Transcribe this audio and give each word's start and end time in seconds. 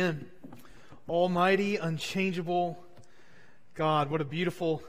Amen. 0.00 0.30
Almighty, 1.10 1.76
unchangeable 1.76 2.82
God, 3.74 4.10
what 4.10 4.22
a 4.22 4.24
beautiful 4.24 4.82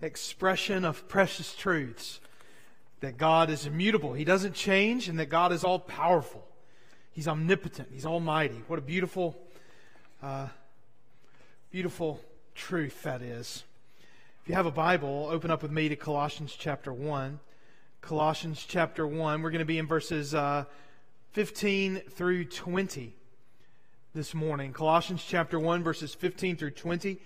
expression 0.00 0.86
of 0.86 1.06
precious 1.06 1.54
truths. 1.54 2.18
That 3.00 3.18
God 3.18 3.50
is 3.50 3.66
immutable, 3.66 4.14
He 4.14 4.24
doesn't 4.24 4.54
change, 4.54 5.06
and 5.10 5.18
that 5.18 5.26
God 5.26 5.52
is 5.52 5.64
all 5.64 5.78
powerful. 5.78 6.46
He's 7.10 7.28
omnipotent, 7.28 7.90
He's 7.92 8.06
almighty. 8.06 8.62
What 8.68 8.78
a 8.78 8.82
beautiful, 8.82 9.36
uh, 10.22 10.48
beautiful 11.70 12.18
truth 12.54 13.02
that 13.02 13.20
is. 13.20 13.64
If 14.42 14.48
you 14.48 14.54
have 14.54 14.64
a 14.64 14.70
Bible, 14.70 15.28
open 15.30 15.50
up 15.50 15.60
with 15.60 15.72
me 15.72 15.90
to 15.90 15.96
Colossians 15.96 16.56
chapter 16.58 16.90
1. 16.90 17.38
Colossians 18.00 18.64
chapter 18.66 19.06
1. 19.06 19.42
We're 19.42 19.50
going 19.50 19.58
to 19.58 19.66
be 19.66 19.76
in 19.76 19.86
verses 19.86 20.34
uh, 20.34 20.64
15 21.32 21.96
through 22.08 22.46
20 22.46 23.16
this 24.14 24.34
morning. 24.34 24.74
Colossians 24.74 25.24
chapter 25.26 25.58
1, 25.58 25.82
verses 25.82 26.14
15 26.14 26.56
through 26.56 26.72
20, 26.72 27.18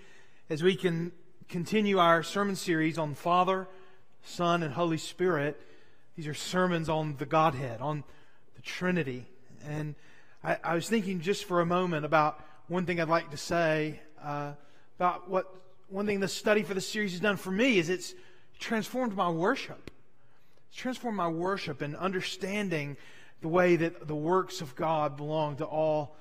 as 0.49 0.63
we 0.63 0.73
can 0.73 1.11
continue 1.49 1.99
our 1.99 2.23
sermon 2.23 2.55
series 2.55 2.97
on 2.97 3.13
Father, 3.13 3.67
Son, 4.23 4.63
and 4.63 4.73
Holy 4.73 4.97
Spirit. 4.97 5.59
These 6.15 6.27
are 6.27 6.33
sermons 6.33 6.87
on 6.87 7.17
the 7.17 7.25
Godhead, 7.25 7.81
on 7.81 8.05
the 8.55 8.61
Trinity. 8.61 9.25
And 9.67 9.95
I, 10.41 10.59
I 10.63 10.75
was 10.75 10.87
thinking 10.87 11.19
just 11.19 11.43
for 11.43 11.59
a 11.59 11.65
moment 11.65 12.05
about 12.05 12.39
one 12.69 12.85
thing 12.85 13.01
I'd 13.01 13.09
like 13.09 13.31
to 13.31 13.37
say 13.37 13.99
uh, 14.23 14.53
about 14.97 15.29
what 15.29 15.53
one 15.89 16.05
thing 16.05 16.21
the 16.21 16.29
study 16.29 16.63
for 16.63 16.73
the 16.73 16.79
series 16.79 17.11
has 17.11 17.19
done 17.19 17.35
for 17.35 17.51
me 17.51 17.79
is 17.79 17.89
it's 17.89 18.15
transformed 18.59 19.13
my 19.13 19.29
worship. 19.29 19.91
It's 20.69 20.77
transformed 20.77 21.17
my 21.17 21.27
worship 21.27 21.81
and 21.81 21.97
understanding 21.97 22.95
the 23.41 23.49
way 23.49 23.75
that 23.75 24.07
the 24.07 24.15
works 24.15 24.61
of 24.61 24.73
God 24.73 25.17
belong 25.17 25.57
to 25.57 25.65
all 25.65 26.15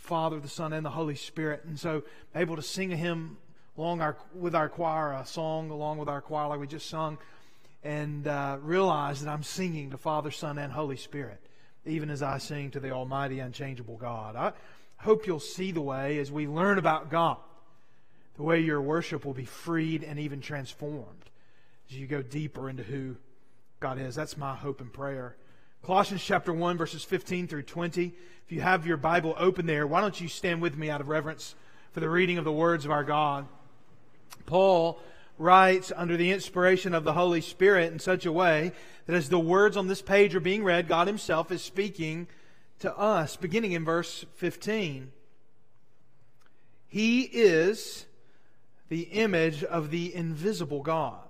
Father, 0.00 0.40
the 0.40 0.48
Son, 0.48 0.72
and 0.72 0.84
the 0.84 0.90
Holy 0.90 1.14
Spirit. 1.14 1.64
And 1.64 1.78
so, 1.78 2.02
able 2.34 2.56
to 2.56 2.62
sing 2.62 2.92
a 2.92 2.96
hymn 2.96 3.36
along 3.76 4.00
our, 4.00 4.16
with 4.34 4.54
our 4.54 4.68
choir, 4.68 5.12
a 5.12 5.24
song 5.24 5.70
along 5.70 5.98
with 5.98 6.08
our 6.08 6.20
choir, 6.20 6.48
like 6.48 6.58
we 6.60 6.66
just 6.66 6.88
sung, 6.88 7.18
and 7.84 8.26
uh, 8.26 8.58
realize 8.62 9.22
that 9.22 9.30
I'm 9.30 9.42
singing 9.42 9.90
to 9.90 9.98
Father, 9.98 10.30
Son, 10.30 10.58
and 10.58 10.72
Holy 10.72 10.96
Spirit, 10.96 11.40
even 11.86 12.10
as 12.10 12.22
I 12.22 12.38
sing 12.38 12.70
to 12.72 12.80
the 12.80 12.90
Almighty, 12.90 13.40
unchangeable 13.40 13.96
God. 13.96 14.36
I 14.36 14.52
hope 14.96 15.26
you'll 15.26 15.38
see 15.38 15.70
the 15.70 15.80
way 15.80 16.18
as 16.18 16.32
we 16.32 16.46
learn 16.46 16.78
about 16.78 17.10
God, 17.10 17.36
the 18.36 18.42
way 18.42 18.60
your 18.60 18.80
worship 18.80 19.24
will 19.24 19.34
be 19.34 19.44
freed 19.44 20.02
and 20.02 20.18
even 20.18 20.40
transformed 20.40 21.30
as 21.88 21.96
you 21.96 22.06
go 22.06 22.22
deeper 22.22 22.68
into 22.68 22.82
who 22.82 23.16
God 23.80 23.98
is. 23.98 24.14
That's 24.14 24.36
my 24.36 24.54
hope 24.54 24.80
and 24.80 24.92
prayer. 24.92 25.36
Colossians 25.82 26.22
chapter 26.22 26.52
1, 26.52 26.76
verses 26.76 27.04
15 27.04 27.46
through 27.46 27.62
20. 27.62 28.12
If 28.44 28.52
you 28.52 28.60
have 28.60 28.86
your 28.86 28.98
Bible 28.98 29.34
open 29.38 29.64
there, 29.64 29.86
why 29.86 30.02
don't 30.02 30.20
you 30.20 30.28
stand 30.28 30.60
with 30.60 30.76
me 30.76 30.90
out 30.90 31.00
of 31.00 31.08
reverence 31.08 31.54
for 31.92 32.00
the 32.00 32.10
reading 32.10 32.36
of 32.36 32.44
the 32.44 32.52
words 32.52 32.84
of 32.84 32.90
our 32.90 33.02
God? 33.02 33.46
Paul 34.44 35.00
writes 35.38 35.90
under 35.96 36.18
the 36.18 36.32
inspiration 36.32 36.94
of 36.94 37.04
the 37.04 37.14
Holy 37.14 37.40
Spirit 37.40 37.92
in 37.92 37.98
such 37.98 38.26
a 38.26 38.32
way 38.32 38.72
that 39.06 39.16
as 39.16 39.30
the 39.30 39.38
words 39.38 39.78
on 39.78 39.86
this 39.86 40.02
page 40.02 40.34
are 40.34 40.40
being 40.40 40.62
read, 40.62 40.86
God 40.86 41.06
Himself 41.06 41.50
is 41.50 41.62
speaking 41.62 42.28
to 42.80 42.94
us, 42.94 43.36
beginning 43.36 43.72
in 43.72 43.84
verse 43.84 44.26
15. 44.36 45.10
He 46.88 47.22
is 47.22 48.04
the 48.90 49.02
image 49.02 49.64
of 49.64 49.90
the 49.90 50.14
invisible 50.14 50.82
God 50.82 51.29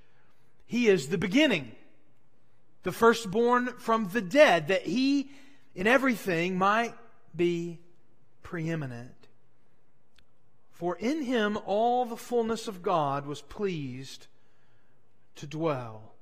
he 0.71 0.87
is 0.87 1.09
the 1.09 1.17
beginning, 1.17 1.73
the 2.83 2.93
firstborn 2.93 3.73
from 3.77 4.07
the 4.13 4.21
dead, 4.21 4.69
that 4.69 4.83
he 4.83 5.29
in 5.75 5.85
everything 5.85 6.57
might 6.57 6.93
be 7.35 7.81
preeminent. 8.41 9.27
For 10.71 10.95
in 10.95 11.23
him 11.23 11.59
all 11.65 12.05
the 12.05 12.15
fullness 12.15 12.69
of 12.69 12.81
God 12.81 13.25
was 13.25 13.41
pleased 13.41 14.27
to 15.35 15.45
dwell. 15.45 16.13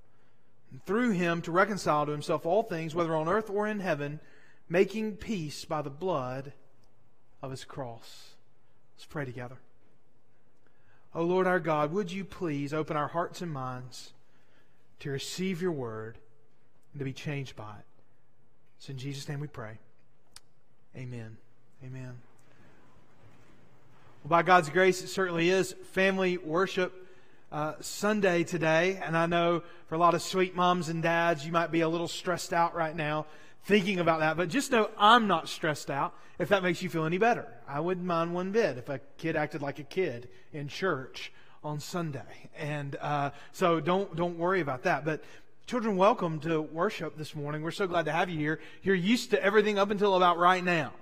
And 0.71 0.83
through 0.83 1.11
him 1.11 1.43
to 1.43 1.51
reconcile 1.51 2.07
to 2.07 2.11
himself 2.11 2.43
all 2.43 2.63
things, 2.63 2.95
whether 2.95 3.15
on 3.15 3.29
earth 3.29 3.51
or 3.51 3.67
in 3.67 3.81
heaven, 3.81 4.19
making 4.67 5.17
peace 5.17 5.63
by 5.63 5.83
the 5.83 5.91
blood 5.91 6.53
of 7.43 7.51
his 7.51 7.65
cross. 7.65 8.33
Let's 8.97 9.05
pray 9.05 9.25
together. 9.25 9.57
O 11.13 11.21
Lord 11.21 11.45
our 11.45 11.59
God, 11.59 11.91
would 11.91 12.11
you 12.11 12.25
please 12.25 12.73
open 12.73 12.97
our 12.97 13.09
hearts 13.09 13.43
and 13.43 13.51
minds 13.51 14.13
to 14.99 15.09
receive 15.09 15.61
your 15.61 15.71
word 15.71 16.17
and 16.93 16.99
to 16.99 17.05
be 17.05 17.13
changed 17.13 17.55
by 17.55 17.71
it. 17.71 17.85
It's 18.77 18.89
in 18.89 18.97
Jesus' 18.97 19.27
name 19.27 19.39
we 19.39 19.47
pray. 19.47 19.77
Amen. 20.95 21.37
Amen. 21.83 22.15
Well, 24.23 24.29
by 24.29 24.43
God's 24.43 24.69
grace, 24.69 25.01
it 25.01 25.07
certainly 25.07 25.49
is 25.49 25.73
family 25.91 26.37
worship 26.37 27.07
uh, 27.51 27.73
Sunday 27.79 28.43
today. 28.43 28.99
And 29.03 29.17
I 29.17 29.25
know 29.25 29.63
for 29.87 29.95
a 29.95 29.97
lot 29.97 30.13
of 30.13 30.21
sweet 30.21 30.55
moms 30.55 30.89
and 30.89 31.01
dads, 31.01 31.45
you 31.45 31.51
might 31.51 31.71
be 31.71 31.81
a 31.81 31.89
little 31.89 32.07
stressed 32.07 32.53
out 32.53 32.75
right 32.75 32.95
now 32.95 33.25
thinking 33.65 33.99
about 33.99 34.19
that. 34.19 34.37
But 34.37 34.49
just 34.49 34.71
know 34.71 34.89
I'm 34.97 35.27
not 35.27 35.47
stressed 35.47 35.89
out 35.89 36.13
if 36.37 36.49
that 36.49 36.63
makes 36.63 36.81
you 36.81 36.89
feel 36.89 37.05
any 37.05 37.17
better. 37.17 37.47
I 37.67 37.79
wouldn't 37.79 38.05
mind 38.05 38.33
one 38.33 38.51
bit 38.51 38.77
if 38.77 38.89
a 38.89 38.99
kid 39.17 39.35
acted 39.35 39.61
like 39.61 39.79
a 39.79 39.83
kid 39.83 40.29
in 40.53 40.67
church 40.67 41.31
on 41.63 41.79
Sunday. 41.79 42.49
And 42.57 42.95
uh, 43.01 43.31
so 43.51 43.79
don't, 43.79 44.15
don't 44.15 44.37
worry 44.37 44.61
about 44.61 44.83
that. 44.83 45.05
But 45.05 45.23
children, 45.65 45.97
welcome 45.97 46.39
to 46.41 46.61
worship 46.61 47.17
this 47.17 47.35
morning. 47.35 47.61
We're 47.61 47.71
so 47.71 47.87
glad 47.87 48.05
to 48.05 48.11
have 48.11 48.29
you 48.29 48.37
here. 48.37 48.59
You're 48.83 48.95
used 48.95 49.31
to 49.31 49.43
everything 49.43 49.77
up 49.77 49.91
until 49.91 50.15
about 50.15 50.37
right 50.37 50.63
now. 50.63 50.93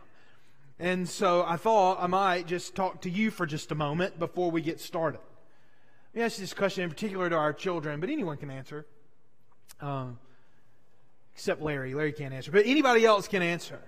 And 0.80 1.08
so 1.10 1.44
I 1.46 1.58
thought 1.58 1.98
I 2.00 2.08
might 2.08 2.48
just 2.48 2.76
talk 2.76 3.02
to 3.02 3.10
you 3.10 3.32
for 3.32 3.46
just 3.46 3.72
a 3.72 3.76
moment 3.76 4.20
before 4.20 4.52
we 4.52 4.62
get 4.62 4.80
started. 4.80 5.20
Let 6.14 6.20
me 6.20 6.26
ask 6.26 6.38
this 6.38 6.54
question 6.54 6.84
in 6.84 6.90
particular 6.90 7.30
to 7.30 7.36
our 7.36 7.54
children, 7.54 8.00
but 8.00 8.10
anyone 8.10 8.38
can 8.38 8.52
answer. 8.52 8.86
Um, 9.82 10.20
except 11.34 11.62
Larry. 11.62 11.94
Larry 11.94 12.14
can't 12.14 12.34
answer, 12.34 12.52
but 12.52 12.66
anybody 12.66 13.06
else 13.06 13.28
can 13.28 13.42
answer. 13.42 13.80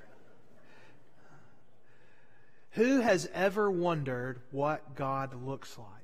Who 2.72 3.02
has 3.02 3.30
ever 3.34 3.70
wondered 3.70 4.40
what 4.52 4.96
God 4.96 5.44
looks 5.44 5.78
like? 5.78 5.99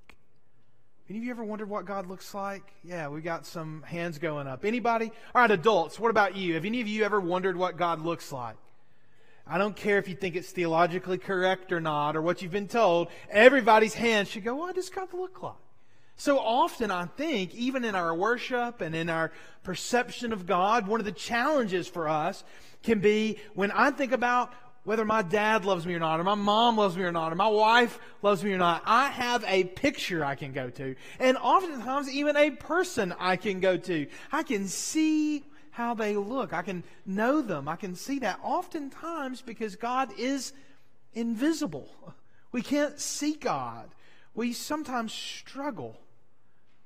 Any 1.07 1.19
of 1.19 1.23
you 1.23 1.29
ever 1.29 1.43
wondered 1.43 1.69
what 1.69 1.85
God 1.85 2.07
looks 2.07 2.33
like? 2.33 2.63
Yeah, 2.83 3.09
we 3.09 3.21
got 3.21 3.45
some 3.45 3.83
hands 3.83 4.17
going 4.17 4.47
up. 4.47 4.65
Anybody? 4.65 5.11
All 5.35 5.41
right, 5.41 5.51
adults, 5.51 5.99
what 5.99 6.09
about 6.09 6.35
you? 6.35 6.55
Have 6.55 6.65
any 6.65 6.81
of 6.81 6.87
you 6.87 7.03
ever 7.03 7.19
wondered 7.19 7.55
what 7.55 7.77
God 7.77 8.01
looks 8.01 8.31
like? 8.31 8.55
I 9.45 9.59
don't 9.59 9.75
care 9.75 9.99
if 9.99 10.07
you 10.07 10.15
think 10.15 10.35
it's 10.35 10.49
theologically 10.49 11.19
correct 11.19 11.71
or 11.71 11.79
not, 11.79 12.15
or 12.15 12.23
what 12.23 12.41
you've 12.41 12.51
been 12.51 12.67
told. 12.67 13.09
Everybody's 13.29 13.93
hands 13.93 14.29
should 14.29 14.43
go, 14.43 14.55
what 14.55 14.73
does 14.73 14.89
God 14.89 15.13
look 15.13 15.43
like? 15.43 15.53
So 16.15 16.39
often, 16.39 16.89
I 16.89 17.05
think, 17.05 17.53
even 17.53 17.85
in 17.85 17.93
our 17.93 18.15
worship 18.15 18.81
and 18.81 18.95
in 18.95 19.07
our 19.07 19.31
perception 19.61 20.33
of 20.33 20.47
God, 20.47 20.87
one 20.87 20.99
of 20.99 21.05
the 21.05 21.11
challenges 21.11 21.87
for 21.87 22.09
us 22.09 22.43
can 22.81 22.97
be 22.97 23.37
when 23.53 23.69
I 23.69 23.91
think 23.91 24.11
about 24.11 24.51
whether 24.85 25.03
my 25.03 25.23
dad 25.23 25.65
loves 25.65 25.85
me 25.85 25.95
or 25.95 25.99
not, 25.99 26.19
or 26.19 26.23
my 26.23 26.35
mom 26.35 26.77
loves 26.77 26.95
me 26.95 27.03
or 27.03 27.11
not, 27.11 27.33
or 27.33 27.35
my 27.35 27.47
wife 27.47 27.99
loves 28.21 28.43
me 28.43 28.53
or 28.53 28.57
not, 28.57 28.83
I 28.85 29.09
have 29.09 29.43
a 29.47 29.63
picture 29.63 30.23
I 30.23 30.35
can 30.35 30.53
go 30.53 30.69
to. 30.69 30.95
And 31.19 31.37
oftentimes, 31.37 32.09
even 32.09 32.37
a 32.37 32.51
person 32.51 33.13
I 33.19 33.35
can 33.35 33.59
go 33.59 33.77
to. 33.77 34.07
I 34.31 34.43
can 34.43 34.67
see 34.67 35.43
how 35.71 35.95
they 35.95 36.15
look. 36.15 36.53
I 36.53 36.61
can 36.61 36.83
know 37.05 37.41
them. 37.41 37.67
I 37.67 37.75
can 37.75 37.95
see 37.95 38.19
that. 38.19 38.39
Oftentimes, 38.43 39.41
because 39.41 39.75
God 39.75 40.11
is 40.17 40.53
invisible, 41.13 41.89
we 42.51 42.61
can't 42.61 42.99
see 42.99 43.33
God. 43.33 43.89
We 44.35 44.53
sometimes 44.53 45.11
struggle 45.11 45.99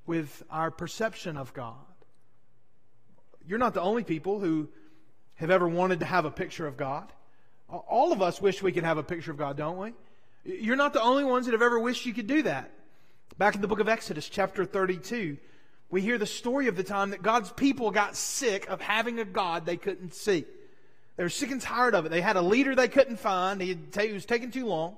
with 0.06 0.42
our 0.50 0.72
perception 0.72 1.36
of 1.36 1.54
God. 1.54 1.75
You're 3.46 3.60
not 3.60 3.74
the 3.74 3.81
only 3.81 4.04
people 4.04 4.40
who 4.40 4.69
have 5.36 5.51
ever 5.51 5.68
wanted 5.68 6.00
to 6.00 6.06
have 6.06 6.25
a 6.25 6.31
picture 6.31 6.66
of 6.66 6.78
God. 6.78 7.12
All 7.71 8.12
of 8.12 8.21
us 8.21 8.42
wish 8.42 8.63
we 8.63 8.71
could 8.71 8.83
have 8.83 8.98
a 8.98 9.04
picture 9.04 9.31
of 9.31 9.38
God, 9.38 9.57
don't 9.57 9.77
we? 9.77 9.94
You're 10.44 10.75
not 10.75 10.94
the 10.94 11.01
only 11.01 11.24
ones 11.24 11.45
that 11.45 11.51
have 11.51 11.62
ever 11.62 11.80
wished 11.80 12.06
you 12.06 12.13
could 12.13 12.27
do 12.27 12.44
that. 12.44 12.71
Back 13.38 13.56
in 13.56 13.62
the 13.62 13.68
book 13.68 13.80
of 13.80 13.88
Exodus, 13.88 14.27
chapter 14.27 14.66
32, 14.66 15.38
we 15.92 16.01
hear 16.01 16.18
the 16.18 16.25
story 16.25 16.68
of 16.68 16.75
the 16.75 16.83
time 16.83 17.12
that 17.12 17.21
God's 17.21 17.51
people 17.51 17.92
got 17.92 18.16
sick 18.16 18.68
of 18.69 18.81
having 18.81 19.19
a 19.19 19.25
God 19.25 19.66
they 19.66 19.77
couldn't 19.77 20.13
see. 20.13 20.45
They 21.16 21.24
were 21.24 21.30
sick 21.30 21.51
and 21.51 21.62
tired 21.62 21.95
of 21.95 22.06
it. 22.06 22.10
They 22.10 22.21
had 22.21 22.38
a 22.38 22.42
leader 22.42 22.75
they 22.75 22.88
couldn't 22.88 23.18
find. 23.18 23.62
He, 23.62 23.77
he 24.00 24.13
was 24.13 24.25
taking 24.25 24.51
too 24.51 24.65
long. 24.65 24.98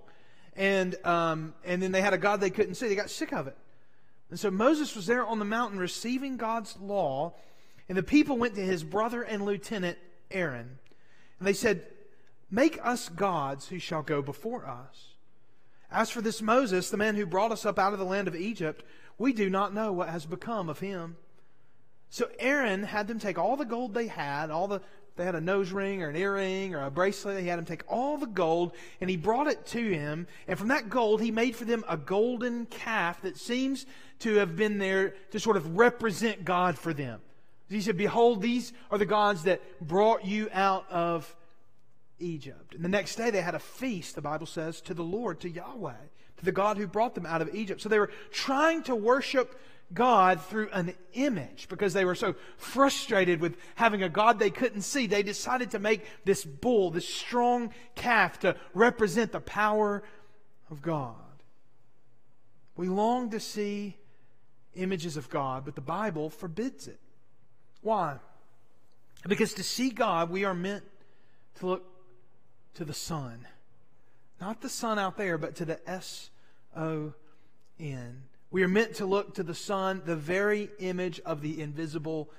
And, 0.55 0.95
um, 1.05 1.53
and 1.65 1.81
then 1.81 1.91
they 1.91 2.01
had 2.01 2.13
a 2.13 2.17
God 2.17 2.39
they 2.39 2.49
couldn't 2.49 2.75
see. 2.75 2.87
They 2.87 2.95
got 2.95 3.09
sick 3.09 3.33
of 3.33 3.47
it. 3.47 3.57
And 4.29 4.39
so 4.39 4.51
Moses 4.51 4.95
was 4.95 5.07
there 5.07 5.25
on 5.25 5.39
the 5.39 5.45
mountain 5.45 5.79
receiving 5.79 6.37
God's 6.37 6.77
law. 6.79 7.33
And 7.89 7.97
the 7.97 8.03
people 8.03 8.37
went 8.37 8.55
to 8.55 8.61
his 8.61 8.83
brother 8.83 9.23
and 9.23 9.45
lieutenant, 9.45 9.97
Aaron. 10.29 10.77
And 11.39 11.47
they 11.47 11.53
said, 11.53 11.85
Make 12.51 12.79
us 12.83 13.07
gods 13.07 13.69
who 13.69 13.79
shall 13.79 14.03
go 14.03 14.21
before 14.21 14.67
us. 14.67 15.15
As 15.89 16.09
for 16.09 16.21
this 16.21 16.41
Moses, 16.41 16.89
the 16.89 16.97
man 16.97 17.15
who 17.15 17.25
brought 17.25 17.51
us 17.51 17.65
up 17.65 17.79
out 17.79 17.93
of 17.93 17.99
the 17.99 18.05
land 18.05 18.27
of 18.27 18.35
Egypt, 18.35 18.83
we 19.17 19.33
do 19.33 19.49
not 19.49 19.73
know 19.73 19.91
what 19.91 20.09
has 20.09 20.25
become 20.25 20.69
of 20.69 20.79
him. 20.79 21.15
So 22.09 22.29
Aaron 22.39 22.83
had 22.83 23.07
them 23.07 23.19
take 23.19 23.37
all 23.37 23.55
the 23.55 23.65
gold 23.65 23.93
they 23.93 24.07
had, 24.07 24.51
all 24.51 24.67
the 24.67 24.81
they 25.17 25.25
had 25.25 25.35
a 25.35 25.41
nose 25.41 25.71
ring 25.71 26.01
or 26.01 26.09
an 26.09 26.15
earring 26.15 26.73
or 26.73 26.85
a 26.85 26.91
bracelet. 26.91 27.41
He 27.41 27.47
had 27.47 27.59
them 27.59 27.65
take 27.65 27.83
all 27.87 28.17
the 28.17 28.25
gold 28.25 28.71
and 29.01 29.09
he 29.09 29.17
brought 29.17 29.47
it 29.47 29.65
to 29.67 29.93
him. 29.93 30.25
And 30.47 30.57
from 30.57 30.69
that 30.69 30.89
gold, 30.89 31.21
he 31.21 31.31
made 31.31 31.55
for 31.55 31.65
them 31.65 31.83
a 31.87 31.97
golden 31.97 32.65
calf 32.65 33.21
that 33.21 33.37
seems 33.37 33.85
to 34.19 34.35
have 34.35 34.55
been 34.55 34.77
there 34.77 35.15
to 35.31 35.39
sort 35.39 35.57
of 35.57 35.77
represent 35.77 36.45
God 36.45 36.77
for 36.77 36.93
them. 36.93 37.19
He 37.69 37.81
said, 37.81 37.97
Behold, 37.97 38.41
these 38.41 38.73
are 38.89 38.97
the 38.97 39.05
gods 39.05 39.43
that 39.43 39.61
brought 39.85 40.25
you 40.25 40.49
out 40.53 40.89
of 40.89 41.35
Egypt. 42.21 42.75
And 42.75 42.85
the 42.85 42.89
next 42.89 43.15
day 43.15 43.29
they 43.29 43.41
had 43.41 43.55
a 43.55 43.59
feast, 43.59 44.15
the 44.15 44.21
Bible 44.21 44.45
says, 44.45 44.79
to 44.81 44.93
the 44.93 45.03
Lord, 45.03 45.41
to 45.41 45.49
Yahweh, 45.49 45.93
to 46.37 46.45
the 46.45 46.51
God 46.51 46.77
who 46.77 46.87
brought 46.87 47.15
them 47.15 47.25
out 47.25 47.41
of 47.41 47.53
Egypt. 47.53 47.81
So 47.81 47.89
they 47.89 47.99
were 47.99 48.11
trying 48.31 48.83
to 48.83 48.95
worship 48.95 49.59
God 49.93 50.41
through 50.41 50.69
an 50.71 50.93
image 51.13 51.67
because 51.67 51.93
they 51.93 52.05
were 52.05 52.15
so 52.15 52.35
frustrated 52.57 53.41
with 53.41 53.57
having 53.75 54.03
a 54.03 54.09
God 54.09 54.39
they 54.39 54.49
couldn't 54.49 54.83
see. 54.83 55.07
They 55.07 55.23
decided 55.23 55.71
to 55.71 55.79
make 55.79 56.05
this 56.23 56.45
bull, 56.45 56.91
this 56.91 57.07
strong 57.07 57.73
calf, 57.95 58.39
to 58.39 58.55
represent 58.73 59.31
the 59.31 59.41
power 59.41 60.03
of 60.69 60.81
God. 60.81 61.15
We 62.77 62.87
long 62.87 63.31
to 63.31 63.39
see 63.39 63.97
images 64.75 65.17
of 65.17 65.29
God, 65.29 65.65
but 65.65 65.75
the 65.75 65.81
Bible 65.81 66.29
forbids 66.29 66.87
it. 66.87 66.99
Why? 67.81 68.17
Because 69.27 69.53
to 69.55 69.63
see 69.63 69.89
God, 69.89 70.29
we 70.29 70.45
are 70.45 70.53
meant 70.53 70.83
to 71.55 71.67
look 71.67 71.85
to 72.75 72.85
the 72.85 72.93
Son. 72.93 73.47
Not 74.39 74.61
the 74.61 74.69
Son 74.69 74.97
out 74.97 75.17
there, 75.17 75.37
but 75.37 75.55
to 75.57 75.65
the 75.65 75.89
S 75.89 76.29
O 76.75 77.13
N. 77.79 78.23
We 78.49 78.63
are 78.63 78.67
meant 78.67 78.95
to 78.95 79.05
look 79.05 79.35
to 79.35 79.43
the 79.43 79.55
Son, 79.55 80.01
the 80.05 80.15
very 80.15 80.69
image 80.79 81.19
of 81.21 81.41
the 81.41 81.61
invisible 81.61 82.29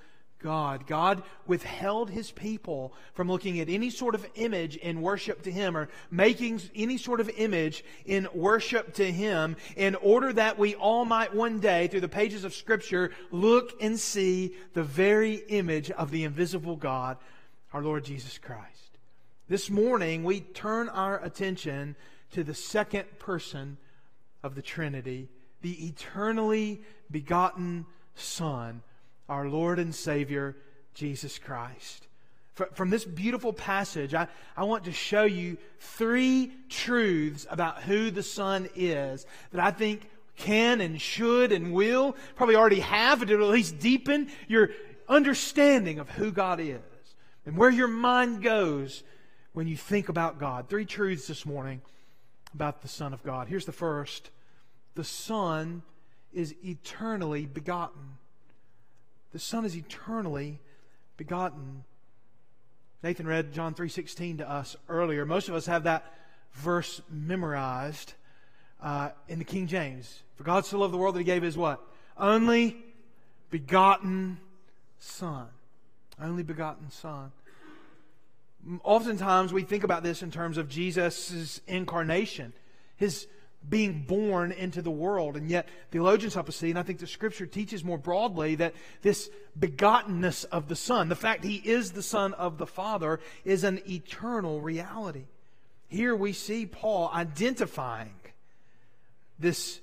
God. 0.42 0.86
God 0.86 1.22
withheld 1.46 2.10
his 2.10 2.32
people 2.32 2.92
from 3.14 3.28
looking 3.28 3.60
at 3.60 3.68
any 3.68 3.90
sort 3.90 4.14
of 4.14 4.26
image 4.34 4.76
in 4.76 5.00
worship 5.00 5.42
to 5.42 5.52
him 5.52 5.76
or 5.76 5.88
making 6.10 6.60
any 6.74 6.98
sort 6.98 7.20
of 7.20 7.30
image 7.36 7.84
in 8.04 8.28
worship 8.34 8.94
to 8.94 9.10
him 9.10 9.56
in 9.76 9.94
order 9.94 10.32
that 10.32 10.58
we 10.58 10.74
all 10.74 11.04
might 11.04 11.34
one 11.34 11.60
day, 11.60 11.86
through 11.86 12.00
the 12.00 12.08
pages 12.08 12.44
of 12.44 12.54
Scripture, 12.54 13.12
look 13.30 13.72
and 13.80 13.98
see 13.98 14.54
the 14.74 14.82
very 14.82 15.36
image 15.48 15.90
of 15.92 16.10
the 16.10 16.24
invisible 16.24 16.76
God, 16.76 17.16
our 17.72 17.82
Lord 17.82 18.04
Jesus 18.04 18.36
Christ. 18.36 18.91
This 19.52 19.68
morning, 19.68 20.24
we 20.24 20.40
turn 20.40 20.88
our 20.88 21.22
attention 21.22 21.94
to 22.30 22.42
the 22.42 22.54
second 22.54 23.04
person 23.18 23.76
of 24.42 24.54
the 24.54 24.62
Trinity, 24.62 25.28
the 25.60 25.88
eternally 25.88 26.80
begotten 27.10 27.84
Son 28.14 28.80
our 29.28 29.46
Lord 29.46 29.78
and 29.78 29.94
Savior, 29.94 30.56
Jesus 30.94 31.38
Christ. 31.38 32.06
From 32.72 32.88
this 32.88 33.04
beautiful 33.04 33.52
passage, 33.52 34.14
I, 34.14 34.28
I 34.56 34.64
want 34.64 34.84
to 34.84 34.92
show 34.92 35.24
you 35.24 35.58
three 35.80 36.50
truths 36.70 37.46
about 37.50 37.82
who 37.82 38.10
the 38.10 38.22
Son 38.22 38.70
is 38.74 39.26
that 39.50 39.62
I 39.62 39.70
think 39.70 40.08
can 40.34 40.80
and 40.80 40.98
should 40.98 41.52
and 41.52 41.74
will, 41.74 42.16
probably 42.36 42.56
already 42.56 42.80
have, 42.80 43.18
but 43.18 43.30
it'll 43.30 43.48
at 43.48 43.52
least 43.52 43.78
deepen 43.78 44.30
your 44.48 44.70
understanding 45.10 45.98
of 45.98 46.08
who 46.08 46.32
God 46.32 46.58
is 46.58 46.80
and 47.44 47.58
where 47.58 47.68
your 47.68 47.88
mind 47.88 48.42
goes 48.42 49.02
when 49.52 49.66
you 49.66 49.76
think 49.76 50.08
about 50.08 50.38
God. 50.38 50.68
Three 50.68 50.84
truths 50.84 51.26
this 51.26 51.44
morning 51.44 51.80
about 52.54 52.82
the 52.82 52.88
Son 52.88 53.12
of 53.12 53.22
God. 53.22 53.48
Here's 53.48 53.66
the 53.66 53.72
first 53.72 54.30
the 54.94 55.04
Son 55.04 55.82
is 56.32 56.54
eternally 56.64 57.46
begotten. 57.46 58.18
The 59.32 59.38
Son 59.38 59.64
is 59.64 59.76
eternally 59.76 60.60
begotten. 61.16 61.84
Nathan 63.02 63.26
read 63.26 63.52
John 63.52 63.74
3:16 63.74 64.38
to 64.38 64.50
us 64.50 64.76
earlier. 64.88 65.24
Most 65.26 65.48
of 65.48 65.54
us 65.54 65.66
have 65.66 65.84
that 65.84 66.04
verse 66.52 67.00
memorized 67.10 68.14
uh, 68.80 69.10
in 69.28 69.38
the 69.38 69.44
King 69.44 69.66
James. 69.66 70.22
For 70.36 70.44
God 70.44 70.66
so 70.66 70.78
loved 70.78 70.92
the 70.92 70.98
world 70.98 71.14
that 71.14 71.20
he 71.20 71.24
gave 71.24 71.42
his 71.42 71.56
what? 71.56 71.80
Only 72.16 72.76
begotten 73.50 74.38
Son. 74.98 75.48
Only 76.20 76.42
begotten 76.42 76.90
Son. 76.90 77.32
Oftentimes 78.84 79.52
we 79.52 79.62
think 79.62 79.84
about 79.84 80.02
this 80.02 80.22
in 80.22 80.30
terms 80.30 80.56
of 80.56 80.68
Jesus' 80.68 81.60
incarnation, 81.66 82.52
his 82.96 83.26
being 83.68 84.02
born 84.02 84.52
into 84.52 84.82
the 84.82 84.90
world. 84.90 85.36
And 85.36 85.48
yet, 85.50 85.68
theologians 85.90 86.34
help 86.34 86.48
us 86.48 86.56
see, 86.56 86.70
and 86.70 86.78
I 86.78 86.82
think 86.82 86.98
the 86.98 87.06
scripture 87.06 87.46
teaches 87.46 87.84
more 87.84 87.98
broadly, 87.98 88.56
that 88.56 88.74
this 89.02 89.30
begottenness 89.58 90.44
of 90.46 90.68
the 90.68 90.76
Son, 90.76 91.08
the 91.08 91.16
fact 91.16 91.44
he 91.44 91.56
is 91.56 91.92
the 91.92 92.02
Son 92.02 92.34
of 92.34 92.58
the 92.58 92.66
Father, 92.66 93.20
is 93.44 93.64
an 93.64 93.80
eternal 93.88 94.60
reality. 94.60 95.24
Here 95.88 96.16
we 96.16 96.32
see 96.32 96.66
Paul 96.66 97.10
identifying 97.12 98.14
this 99.38 99.80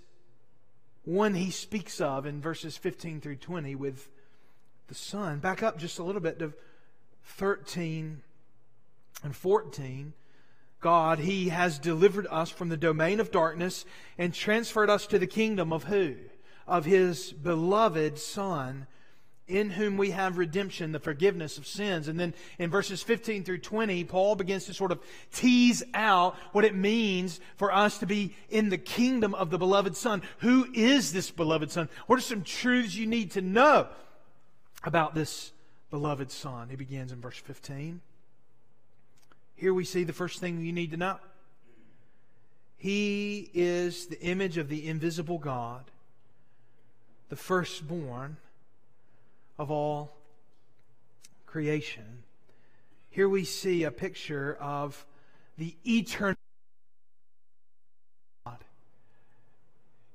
one 1.06 1.34
he 1.34 1.52
speaks 1.52 2.02
of 2.02 2.26
in 2.26 2.42
verses 2.42 2.78
15 2.78 3.22
through 3.22 3.38
20 3.38 3.76
with 3.76 4.10
the 4.88 4.96
Son. 4.96 5.40
Back 5.40 5.64
up 5.64 5.78
just 5.78 6.00
a 6.00 6.04
little 6.04 6.22
bit 6.22 6.40
to 6.40 6.54
13 7.24 8.22
and 9.24 9.36
14. 9.36 10.14
God, 10.82 11.20
He 11.20 11.50
has 11.50 11.78
delivered 11.78 12.28
us 12.30 12.50
from 12.50 12.70
the 12.70 12.78
domain 12.78 13.20
of 13.20 13.32
darkness 13.32 13.86
and 14.18 14.34
transferred 14.34 14.90
us 14.90 15.08
to 15.08 15.20
the 15.20 15.28
kingdom 15.28 15.74
of 15.74 15.86
who? 15.86 16.16
Of 16.68 16.86
His 16.86 17.34
beloved 17.34 18.18
Son, 18.18 18.88
in 19.48 19.72
whom 19.72 19.98
we 19.98 20.12
have 20.12 20.38
redemption, 20.38 20.92
the 20.92 21.00
forgiveness 21.00 21.58
of 21.58 21.68
sins. 21.68 22.08
And 22.08 22.20
then 22.20 22.34
in 22.60 22.70
verses 22.70 23.02
15 23.02 23.44
through 23.44 23.58
20, 23.58 24.04
Paul 24.06 24.36
begins 24.36 24.66
to 24.66 24.74
sort 24.74 24.92
of 24.92 25.02
tease 25.34 25.84
out 25.94 26.36
what 26.52 26.64
it 26.64 26.76
means 26.76 27.42
for 27.58 27.74
us 27.74 27.98
to 27.98 28.06
be 28.06 28.36
in 28.50 28.70
the 28.70 28.78
kingdom 28.78 29.34
of 29.34 29.50
the 29.50 29.58
beloved 29.58 29.98
Son. 29.98 30.22
Who 30.40 30.68
is 30.74 31.12
this 31.12 31.32
beloved 31.32 31.72
Son? 31.72 31.90
What 32.06 32.20
are 32.20 32.22
some 32.22 32.44
truths 32.44 32.96
you 32.96 33.08
need 33.08 33.32
to 33.32 33.42
know 33.42 33.88
about 34.84 35.16
this 35.16 35.52
beloved 35.90 36.32
Son? 36.32 36.70
He 36.70 36.76
begins 36.76 37.12
in 37.12 37.20
verse 37.20 37.38
15. 37.38 38.02
Here 39.60 39.74
we 39.74 39.84
see 39.84 40.06
the 40.06 40.14
first 40.14 40.40
thing 40.40 40.62
you 40.62 40.72
need 40.72 40.92
to 40.92 40.98
know. 40.98 41.18
He 42.78 43.50
is 43.54 44.06
the 44.06 44.18
image 44.22 44.58
of 44.58 44.70
the 44.70 44.88
invisible 44.88 45.38
God, 45.38 45.84
the 47.28 47.36
firstborn 47.36 48.38
of 49.58 49.70
all 49.70 50.16
creation. 51.46 52.24
Here 53.10 53.28
we 53.28 53.44
see 53.44 53.84
a 53.84 53.92
picture 53.92 54.58
of 54.62 55.06
the 55.58 55.76
eternal 55.86 56.38
God. 58.46 58.64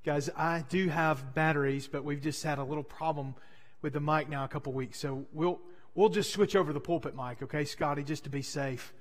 Guys, 0.06 0.30
I 0.34 0.64
do 0.70 0.88
have 0.88 1.34
batteries, 1.34 1.86
but 1.86 2.02
we've 2.02 2.22
just 2.22 2.42
had 2.42 2.58
a 2.58 2.64
little 2.64 2.82
problem 2.82 3.34
with 3.82 3.92
the 3.92 4.00
mic 4.00 4.30
now 4.30 4.44
a 4.44 4.48
couple 4.48 4.72
weeks. 4.72 4.98
So 4.98 5.26
we'll 5.34 5.60
we'll 5.94 6.08
just 6.08 6.32
switch 6.32 6.56
over 6.56 6.72
the 6.72 6.80
pulpit 6.80 7.14
mic, 7.14 7.42
okay, 7.42 7.66
Scotty, 7.66 8.04
just 8.04 8.24
to 8.24 8.30
be 8.30 8.40
safe 8.40 8.94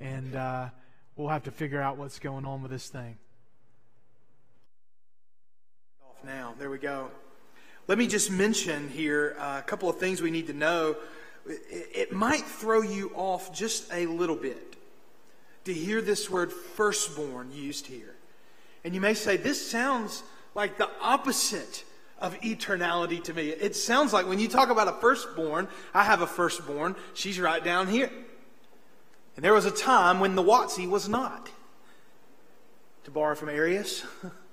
and 0.00 0.34
uh, 0.34 0.68
we'll 1.16 1.28
have 1.28 1.44
to 1.44 1.50
figure 1.50 1.80
out 1.80 1.96
what's 1.96 2.18
going 2.18 2.44
on 2.44 2.62
with 2.62 2.70
this 2.70 2.88
thing. 2.88 3.16
Off 6.04 6.24
now. 6.24 6.54
There 6.58 6.70
we 6.70 6.78
go. 6.78 7.10
Let 7.88 7.98
me 7.98 8.06
just 8.06 8.30
mention 8.30 8.88
here 8.88 9.36
uh, 9.38 9.56
a 9.58 9.62
couple 9.62 9.88
of 9.88 9.98
things 9.98 10.20
we 10.20 10.30
need 10.30 10.48
to 10.48 10.52
know. 10.52 10.96
It 11.46 12.12
might 12.12 12.42
throw 12.42 12.82
you 12.82 13.12
off 13.14 13.54
just 13.54 13.92
a 13.92 14.06
little 14.06 14.34
bit 14.34 14.76
to 15.64 15.72
hear 15.72 16.00
this 16.00 16.28
word 16.28 16.52
firstborn 16.52 17.52
used 17.52 17.86
here. 17.86 18.14
And 18.84 18.94
you 18.94 19.00
may 19.00 19.14
say, 19.14 19.36
this 19.36 19.70
sounds 19.70 20.22
like 20.54 20.78
the 20.78 20.88
opposite 21.00 21.84
of 22.18 22.38
eternality 22.40 23.22
to 23.24 23.34
me. 23.34 23.48
It 23.48 23.76
sounds 23.76 24.12
like 24.12 24.26
when 24.26 24.38
you 24.38 24.48
talk 24.48 24.70
about 24.70 24.88
a 24.88 24.92
firstborn, 24.92 25.68
I 25.92 26.04
have 26.04 26.22
a 26.22 26.26
firstborn, 26.26 26.96
she's 27.14 27.38
right 27.38 27.62
down 27.62 27.88
here. 27.88 28.10
And 29.36 29.44
there 29.44 29.54
was 29.54 29.66
a 29.66 29.70
time 29.70 30.18
when 30.18 30.34
the 30.34 30.42
WotC 30.42 30.88
was 30.88 31.08
not. 31.08 31.50
To 33.04 33.10
borrow 33.12 33.36
from 33.36 33.50
Arius, 33.50 34.04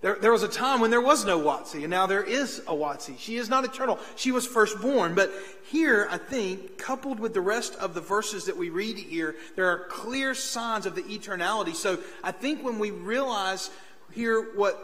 There, 0.00 0.16
there 0.16 0.32
was 0.32 0.42
a 0.42 0.48
time 0.48 0.80
when 0.80 0.90
there 0.90 1.00
was 1.00 1.26
no 1.26 1.38
WotC, 1.38 1.82
and 1.82 1.90
now 1.90 2.06
there 2.06 2.22
is 2.22 2.60
a 2.60 2.72
WotC. 2.72 3.18
She 3.18 3.36
is 3.36 3.50
not 3.50 3.64
eternal. 3.64 3.98
She 4.16 4.32
was 4.32 4.46
firstborn. 4.46 5.14
But 5.14 5.30
here, 5.70 6.08
I 6.10 6.16
think, 6.16 6.78
coupled 6.78 7.20
with 7.20 7.34
the 7.34 7.42
rest 7.42 7.74
of 7.74 7.92
the 7.92 8.00
verses 8.00 8.46
that 8.46 8.56
we 8.56 8.70
read 8.70 8.96
here, 8.96 9.36
there 9.56 9.66
are 9.66 9.80
clear 9.90 10.34
signs 10.34 10.86
of 10.86 10.94
the 10.94 11.02
eternality. 11.02 11.74
So 11.74 11.98
I 12.24 12.32
think 12.32 12.64
when 12.64 12.78
we 12.78 12.90
realize 12.90 13.70
here 14.10 14.54
what 14.56 14.78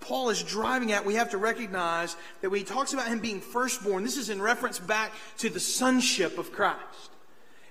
Paul 0.00 0.28
is 0.28 0.42
driving 0.42 0.92
at, 0.92 1.06
we 1.06 1.14
have 1.14 1.30
to 1.30 1.38
recognize 1.38 2.14
that 2.42 2.50
when 2.50 2.58
he 2.58 2.64
talks 2.64 2.92
about 2.92 3.08
him 3.08 3.20
being 3.20 3.40
firstborn, 3.40 4.04
this 4.04 4.18
is 4.18 4.28
in 4.28 4.40
reference 4.40 4.78
back 4.78 5.12
to 5.38 5.48
the 5.48 5.60
sonship 5.60 6.36
of 6.36 6.52
Christ. 6.52 7.10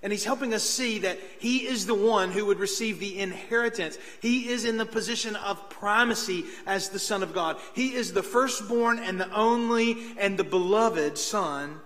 And 0.03 0.11
he's 0.11 0.25
helping 0.25 0.53
us 0.53 0.63
see 0.63 0.99
that 0.99 1.17
he 1.39 1.65
is 1.65 1.85
the 1.85 1.95
one 1.95 2.31
who 2.31 2.45
would 2.45 2.59
receive 2.59 2.99
the 2.99 3.17
inheritance. 3.17 3.97
He 4.21 4.49
is 4.49 4.63
in 4.63 4.77
the 4.77 4.85
position 4.85 5.35
of 5.35 5.69
primacy 5.69 6.45
as 6.67 6.89
the 6.89 6.99
Son 6.99 7.23
of 7.23 7.33
God. 7.33 7.57
He 7.73 7.95
is 7.95 8.13
the 8.13 8.23
firstborn 8.23 8.99
and 8.99 9.19
the 9.19 9.31
only 9.31 9.97
and 10.17 10.37
the 10.37 10.43
beloved 10.43 11.17
Son 11.17 11.79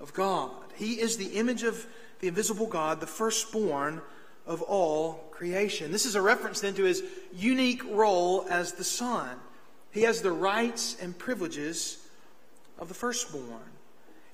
of 0.00 0.12
God. 0.12 0.50
He 0.74 1.00
is 1.00 1.16
the 1.16 1.38
image 1.38 1.62
of 1.62 1.86
the 2.18 2.28
invisible 2.28 2.66
God, 2.66 3.00
the 3.00 3.06
firstborn 3.06 4.02
of 4.46 4.62
all 4.62 5.24
creation. 5.30 5.92
This 5.92 6.06
is 6.06 6.14
a 6.14 6.22
reference 6.22 6.60
then 6.60 6.74
to 6.74 6.84
his 6.84 7.02
unique 7.32 7.82
role 7.84 8.46
as 8.50 8.72
the 8.72 8.84
Son. 8.84 9.36
He 9.92 10.02
has 10.02 10.20
the 10.20 10.32
rights 10.32 10.96
and 11.00 11.16
privileges 11.16 12.06
of 12.78 12.88
the 12.88 12.94
firstborn. 12.94 13.75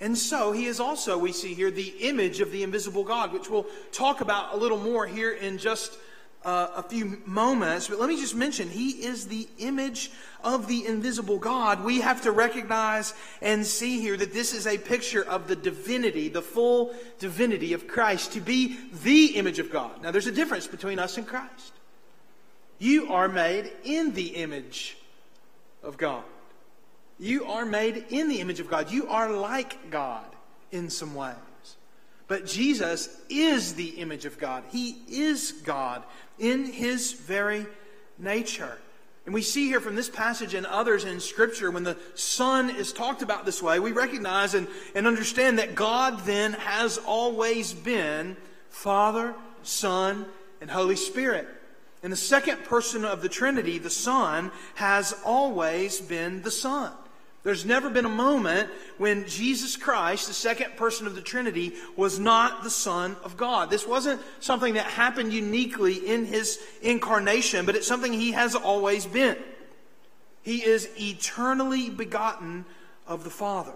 And 0.03 0.19
so 0.19 0.51
he 0.51 0.67
is 0.67 0.81
also, 0.81 1.17
we 1.17 1.31
see 1.31 1.55
here, 1.55 1.71
the 1.71 1.95
image 2.01 2.41
of 2.41 2.51
the 2.51 2.65
invisible 2.65 3.05
God, 3.05 3.33
which 3.33 3.49
we'll 3.49 3.69
talk 3.93 4.21
about 4.21 4.53
a 4.53 4.57
little 4.57 4.77
more 4.77 5.07
here 5.07 5.31
in 5.31 5.59
just 5.59 5.97
uh, 6.45 6.71
a 6.75 6.83
few 6.83 7.23
moments. 7.25 7.87
But 7.87 8.01
let 8.01 8.09
me 8.09 8.17
just 8.17 8.35
mention, 8.35 8.69
he 8.69 9.05
is 9.05 9.29
the 9.29 9.47
image 9.59 10.11
of 10.43 10.67
the 10.67 10.85
invisible 10.87 11.39
God. 11.39 11.85
We 11.85 12.01
have 12.01 12.21
to 12.23 12.33
recognize 12.33 13.15
and 13.41 13.65
see 13.65 14.01
here 14.01 14.17
that 14.17 14.33
this 14.33 14.53
is 14.53 14.67
a 14.67 14.77
picture 14.77 15.23
of 15.25 15.47
the 15.47 15.55
divinity, 15.55 16.29
the 16.29 16.43
full 16.43 16.93
divinity 17.21 17.73
of 17.73 17.87
Christ, 17.87 18.33
to 18.33 18.41
be 18.41 18.77
the 19.05 19.37
image 19.37 19.61
of 19.61 19.71
God. 19.71 20.03
Now, 20.03 20.11
there's 20.11 20.27
a 20.27 20.33
difference 20.33 20.67
between 20.67 20.99
us 20.99 21.17
and 21.17 21.29
Christ. 21.29 21.75
You 22.81 23.13
are 23.13 23.29
made 23.29 23.71
in 23.85 24.15
the 24.15 24.35
image 24.35 24.97
of 25.81 25.97
God. 25.97 26.25
You 27.19 27.47
are 27.47 27.65
made 27.65 28.07
in 28.11 28.29
the 28.29 28.41
image 28.41 28.61
of 28.61 28.69
God. 28.69 28.91
You 28.91 29.09
are 29.09 29.31
like 29.31 29.91
God 29.91 30.27
in 30.71 30.91
some 30.91 31.15
ways. 31.15 31.37
But 32.29 32.47
Jesus 32.47 33.21
is 33.29 33.75
the 33.75 33.89
image 34.01 34.25
of 34.25 34.39
God. 34.39 34.65
He 34.71 35.03
is 35.09 35.53
God 35.53 36.03
in 36.39 36.65
his 36.65 37.13
very 37.13 37.67
nature. 38.19 38.79
And 39.25 39.35
we 39.35 39.43
see 39.43 39.67
here 39.67 39.81
from 39.81 39.95
this 39.95 40.09
passage 40.09 40.55
and 40.55 40.67
others 40.67 41.05
in 41.05 41.21
Scripture, 41.21 41.71
when 41.71 41.85
the 41.85 41.97
Son 42.15 42.71
is 42.71 42.93
talked 42.93 43.23
about 43.23 43.45
this 43.45 43.63
way, 43.63 43.79
we 43.79 43.93
recognize 43.93 44.55
and, 44.55 44.67
and 44.95 45.07
understand 45.07 45.59
that 45.59 45.75
God 45.75 46.21
then 46.21 46.55
has 46.55 46.99
always 46.99 47.73
been 47.73 48.37
Father, 48.69 49.35
Son, 49.63 50.27
and 50.61 50.71
Holy 50.71 50.97
Spirit. 50.97 51.47
And 52.03 52.13
the 52.13 52.17
second 52.17 52.65
person 52.65 53.05
of 53.05 53.23
the 53.23 53.29
Trinity, 53.29 53.79
the 53.79 53.91
Son, 53.91 54.51
has 54.75 55.15
always 55.25 56.01
been 56.01 56.43
the 56.43 56.51
Son. 56.51 56.93
There's 57.43 57.65
never 57.65 57.91
been 57.91 58.05
a 58.05 58.11
moment 58.11 58.71
when 58.99 59.27
Jesus 59.27 59.77
Christ, 59.77 60.29
the 60.29 60.35
second 60.35 60.77
person 60.77 61.09
of 61.09 61.17
the 61.17 61.21
Trinity, 61.21 61.73
was 61.97 62.21
not 62.21 62.63
the 62.63 62.71
Son 62.71 63.17
of 63.25 63.37
God. 63.37 63.69
This 63.69 63.87
wasn't 63.87 64.21
something 64.39 64.75
that 64.75 64.87
happened 64.87 65.33
uniquely 65.33 65.95
in 65.95 66.25
his 66.25 66.61
incarnation, 66.83 67.67
but 67.67 67.75
it's 67.75 67.87
something 67.87 68.13
he 68.13 68.33
has 68.33 68.55
always 68.55 69.07
been. 69.07 69.37
He 70.43 70.65
is 70.65 70.89
eternally 71.01 71.91
begotten 71.91 72.65
of 73.09 73.25
the 73.25 73.31
Father. 73.31 73.73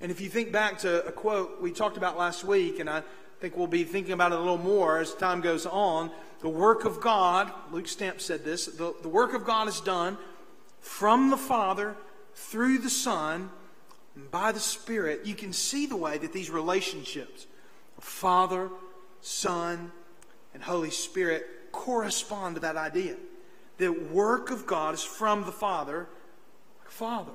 And 0.00 0.10
if 0.10 0.20
you 0.20 0.28
think 0.28 0.50
back 0.50 0.78
to 0.80 1.06
a 1.06 1.12
quote 1.12 1.62
we 1.62 1.70
talked 1.70 1.96
about 1.96 2.18
last 2.18 2.42
week, 2.42 2.80
and 2.80 2.90
I 2.90 3.02
think 3.40 3.56
we'll 3.56 3.68
be 3.68 3.84
thinking 3.84 4.12
about 4.12 4.32
it 4.32 4.38
a 4.38 4.40
little 4.40 4.58
more 4.58 4.98
as 4.98 5.14
time 5.14 5.40
goes 5.40 5.66
on, 5.66 6.10
the 6.40 6.48
work 6.48 6.84
of 6.84 7.00
God, 7.00 7.52
Luke 7.70 7.88
Stamp 7.88 8.20
said 8.20 8.44
this, 8.44 8.66
the, 8.66 8.92
the 9.02 9.08
work 9.08 9.34
of 9.34 9.44
God 9.44 9.68
is 9.68 9.80
done 9.80 10.18
from 10.80 11.30
the 11.30 11.36
Father 11.36 11.96
through 12.36 12.78
the 12.78 12.90
Son, 12.90 13.50
and 14.14 14.30
by 14.30 14.52
the 14.52 14.60
Spirit, 14.60 15.24
you 15.24 15.34
can 15.34 15.52
see 15.52 15.86
the 15.86 15.96
way 15.96 16.18
that 16.18 16.32
these 16.32 16.50
relationships 16.50 17.46
of 17.96 18.04
Father, 18.04 18.70
Son, 19.22 19.90
and 20.54 20.62
Holy 20.62 20.90
Spirit 20.90 21.46
correspond 21.72 22.56
to 22.56 22.60
that 22.60 22.76
idea. 22.76 23.16
The 23.78 23.88
work 23.88 24.50
of 24.50 24.66
God 24.66 24.94
is 24.94 25.02
from 25.02 25.44
the 25.44 25.52
Father, 25.52 26.08
Father, 26.84 27.32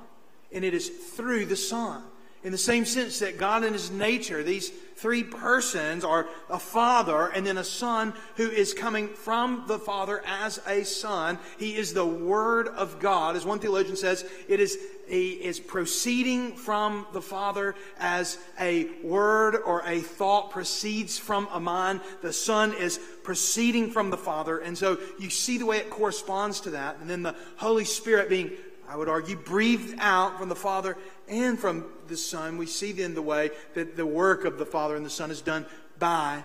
and 0.51 0.63
it 0.63 0.74
is 0.74 0.88
through 0.89 1.48
the 1.48 1.55
Son 1.55 2.03
in 2.43 2.51
the 2.51 2.57
same 2.57 2.86
sense 2.86 3.19
that 3.19 3.38
God 3.38 3.63
in 3.63 3.74
His 3.74 3.91
nature, 3.91 4.43
these 4.43 4.71
three 4.95 5.24
persons 5.24 6.03
are 6.03 6.27
a 6.50 6.60
father 6.60 7.27
and 7.27 7.45
then 7.45 7.57
a 7.57 7.63
son 7.63 8.13
who 8.36 8.50
is 8.50 8.74
coming 8.74 9.07
from 9.10 9.65
the 9.67 9.79
father 9.79 10.24
as 10.25 10.60
a 10.67 10.83
son. 10.83 11.39
He 11.57 11.75
is 11.75 11.93
the 11.93 12.05
Word 12.05 12.67
of 12.67 13.00
God. 13.00 13.36
As 13.36 13.45
one 13.45 13.60
theologian 13.60 13.95
says, 13.95 14.25
it 14.48 14.60
is, 14.60 14.77
a, 15.07 15.21
is 15.21 15.60
proceeding 15.60 16.55
from 16.55 17.05
the 17.13 17.21
father 17.21 17.75
as 18.00 18.38
a 18.60 18.89
word 19.03 19.55
or 19.55 19.83
a 19.86 20.00
thought 20.00 20.51
proceeds 20.51 21.17
from 21.17 21.48
a 21.51 21.60
mind. 21.60 22.01
The 22.21 22.33
son 22.33 22.74
is 22.74 23.00
proceeding 23.24 23.91
from 23.91 24.10
the 24.10 24.17
father. 24.17 24.60
And 24.60 24.77
so 24.77 24.98
you 25.19 25.29
see 25.29 25.57
the 25.57 25.65
way 25.65 25.77
it 25.77 25.89
corresponds 25.89 26.62
to 26.62 26.71
that. 26.71 26.98
And 27.01 27.10
then 27.10 27.24
the 27.24 27.36
Holy 27.57 27.86
Spirit 27.86 28.29
being 28.29 28.51
I 28.91 28.98
would 28.98 29.07
argue, 29.07 29.38
breathed 29.38 29.95
out 30.00 30.38
from 30.38 30.50
the 30.50 30.55
Father 30.55 30.98
and 31.29 31.57
from 31.57 31.86
the 32.10 32.17
Son. 32.17 32.57
We 32.57 32.65
see 32.65 32.91
then 32.91 33.13
the 33.13 33.21
way 33.21 33.51
that 33.74 33.95
the 33.95 34.05
work 34.05 34.43
of 34.43 34.57
the 34.57 34.65
Father 34.65 34.98
and 34.98 35.05
the 35.05 35.10
Son 35.10 35.31
is 35.31 35.39
done 35.39 35.65
by 35.98 36.43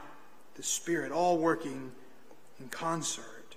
the 0.54 0.62
Spirit, 0.62 1.10
all 1.10 1.38
working 1.38 1.90
in 2.60 2.68
concert. 2.68 3.56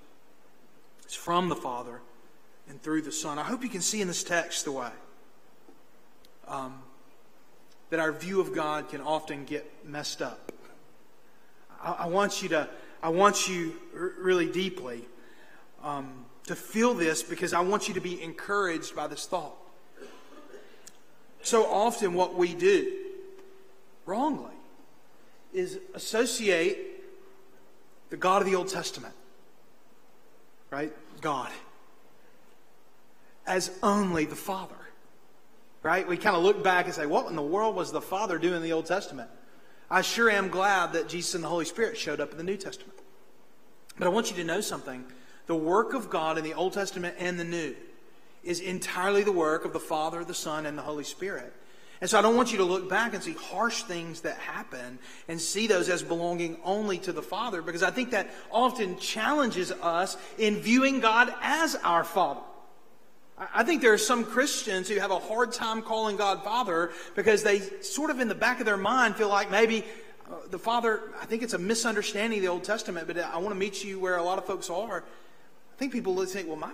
It's 1.04 1.14
from 1.14 1.50
the 1.50 1.56
Father 1.56 2.02
and 2.68 2.82
through 2.82 3.04
the 3.04 3.12
Son. 3.12 3.38
I 3.38 3.44
hope 3.44 3.62
you 3.62 3.70
can 3.70 3.82
see 3.82 4.02
in 4.02 4.08
this 4.08 4.24
text 4.24 4.66
the 4.66 4.72
way 4.72 4.90
um, 6.48 6.82
that 7.92 8.00
our 8.00 8.12
view 8.12 8.42
of 8.42 8.56
God 8.56 8.90
can 8.90 9.02
often 9.02 9.46
get 9.46 9.72
messed 9.86 10.24
up. 10.24 10.52
I, 11.80 11.92
I 11.92 12.08
want 12.08 12.42
you 12.42 12.50
to, 12.50 12.68
I 13.04 13.10
want 13.10 13.48
you 13.48 13.76
r- 13.96 14.14
really 14.20 14.52
deeply. 14.52 15.06
Um, 15.84 16.26
to 16.50 16.56
feel 16.56 16.96
this 16.96 17.22
because 17.22 17.54
I 17.54 17.60
want 17.60 17.88
you 17.88 17.94
to 17.94 18.02
be 18.02 18.20
encouraged 18.24 18.96
by 18.96 19.06
this 19.06 19.28
thought. 19.28 19.56
So 21.44 21.64
often, 21.68 22.16
what 22.16 22.34
we 22.34 22.56
do 22.56 22.92
wrongly 24.08 24.52
is 25.54 25.78
associate 25.94 27.04
the 28.10 28.18
God 28.18 28.42
of 28.42 28.48
the 28.48 28.56
Old 28.56 28.68
Testament, 28.68 29.14
right? 30.72 30.92
God, 31.22 31.52
as 33.46 33.78
only 33.84 34.26
the 34.26 34.36
Father, 34.36 34.76
right? 35.84 36.08
We 36.08 36.18
kind 36.18 36.36
of 36.36 36.42
look 36.42 36.64
back 36.64 36.86
and 36.86 36.96
say, 36.96 37.06
what 37.06 37.28
in 37.28 37.36
the 37.36 37.44
world 37.44 37.76
was 37.76 37.92
the 37.92 38.02
Father 38.02 38.40
doing 38.40 38.56
in 38.56 38.64
the 38.64 38.74
Old 38.74 38.88
Testament? 38.88 39.30
I 39.88 40.02
sure 40.02 40.32
am 40.32 40.50
glad 40.50 40.94
that 40.94 41.10
Jesus 41.10 41.36
and 41.36 41.44
the 41.44 41.48
Holy 41.48 41.66
Spirit 41.66 41.96
showed 41.96 42.20
up 42.20 42.32
in 42.32 42.38
the 42.38 42.44
New 42.44 42.58
Testament. 42.58 42.98
But 44.00 44.08
I 44.08 44.10
want 44.10 44.32
you 44.32 44.38
to 44.38 44.44
know 44.44 44.62
something 44.62 45.06
the 45.50 45.56
work 45.56 45.96
of 45.96 46.12
God 46.12 46.38
in 46.38 46.44
the 46.44 46.54
Old 46.54 46.74
Testament 46.74 47.16
and 47.18 47.40
the 47.40 47.44
New 47.44 47.76
is 48.44 48.60
entirely 48.60 49.24
the 49.24 49.32
work 49.32 49.66
of 49.66 49.74
the 49.74 49.80
Father, 49.80 50.24
the 50.24 50.32
Son, 50.32 50.68
and 50.68 50.78
the 50.78 50.84
Holy 50.84 51.04
Spirit. 51.04 51.52
And 52.02 52.08
so 52.08 52.20
I 52.20 52.22
don't 52.22 52.36
want 52.36 52.52
you 52.52 52.60
to 52.60 52.64
look 52.64 52.88
back 52.88 53.16
and 53.16 53.24
see 53.24 53.34
harsh 53.34 53.82
things 53.82 54.22
that 54.22 54.38
happen 54.38 55.00
and 55.28 55.42
see 55.42 55.66
those 55.66 55.90
as 55.90 56.04
belonging 56.04 56.58
only 56.64 57.00
to 57.00 57.12
the 57.12 57.24
Father, 57.24 57.64
because 57.64 57.82
I 57.82 57.90
think 57.90 58.12
that 58.12 58.30
often 58.52 59.00
challenges 59.00 59.72
us 59.72 60.18
in 60.38 60.58
viewing 60.58 61.00
God 61.00 61.34
as 61.42 61.74
our 61.78 62.04
Father. 62.04 62.42
I 63.52 63.64
think 63.64 63.82
there 63.82 63.94
are 63.94 63.98
some 63.98 64.26
Christians 64.26 64.88
who 64.88 65.00
have 65.00 65.10
a 65.10 65.18
hard 65.18 65.52
time 65.52 65.82
calling 65.82 66.16
God 66.16 66.44
Father 66.44 66.92
because 67.16 67.42
they 67.42 67.58
sort 67.82 68.12
of 68.12 68.20
in 68.20 68.28
the 68.28 68.36
back 68.36 68.60
of 68.60 68.68
their 68.68 68.78
mind 68.78 69.16
feel 69.16 69.30
like 69.30 69.50
maybe 69.50 69.84
uh, 70.30 70.36
the 70.52 70.60
Father, 70.60 71.02
I 71.20 71.26
think 71.26 71.42
it's 71.42 71.54
a 71.56 71.58
misunderstanding 71.58 72.38
of 72.38 72.44
the 72.44 72.50
Old 72.50 72.64
Testament, 72.64 73.08
but 73.08 73.18
I 73.18 73.38
want 73.38 73.50
to 73.50 73.60
meet 73.60 73.84
you 73.84 74.00
where 74.00 74.18
a 74.18 74.24
lot 74.24 74.38
of 74.38 74.46
folks 74.46 74.70
are 74.70 75.04
think 75.80 75.94
people 75.94 76.14
would 76.16 76.30
think, 76.30 76.48
well, 76.48 76.58
my 76.58 76.72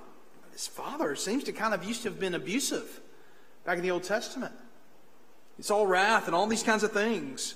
his 0.51 0.67
father 0.67 1.15
seems 1.15 1.43
to 1.43 1.51
kind 1.51 1.73
of 1.73 1.83
used 1.83 2.03
to 2.03 2.09
have 2.09 2.19
been 2.19 2.33
abusive 2.33 3.01
back 3.65 3.77
in 3.77 3.83
the 3.83 3.91
Old 3.91 4.03
Testament. 4.03 4.53
It's 5.59 5.69
all 5.69 5.85
wrath 5.85 6.27
and 6.27 6.35
all 6.35 6.47
these 6.47 6.63
kinds 6.63 6.83
of 6.83 6.93
things. 6.93 7.55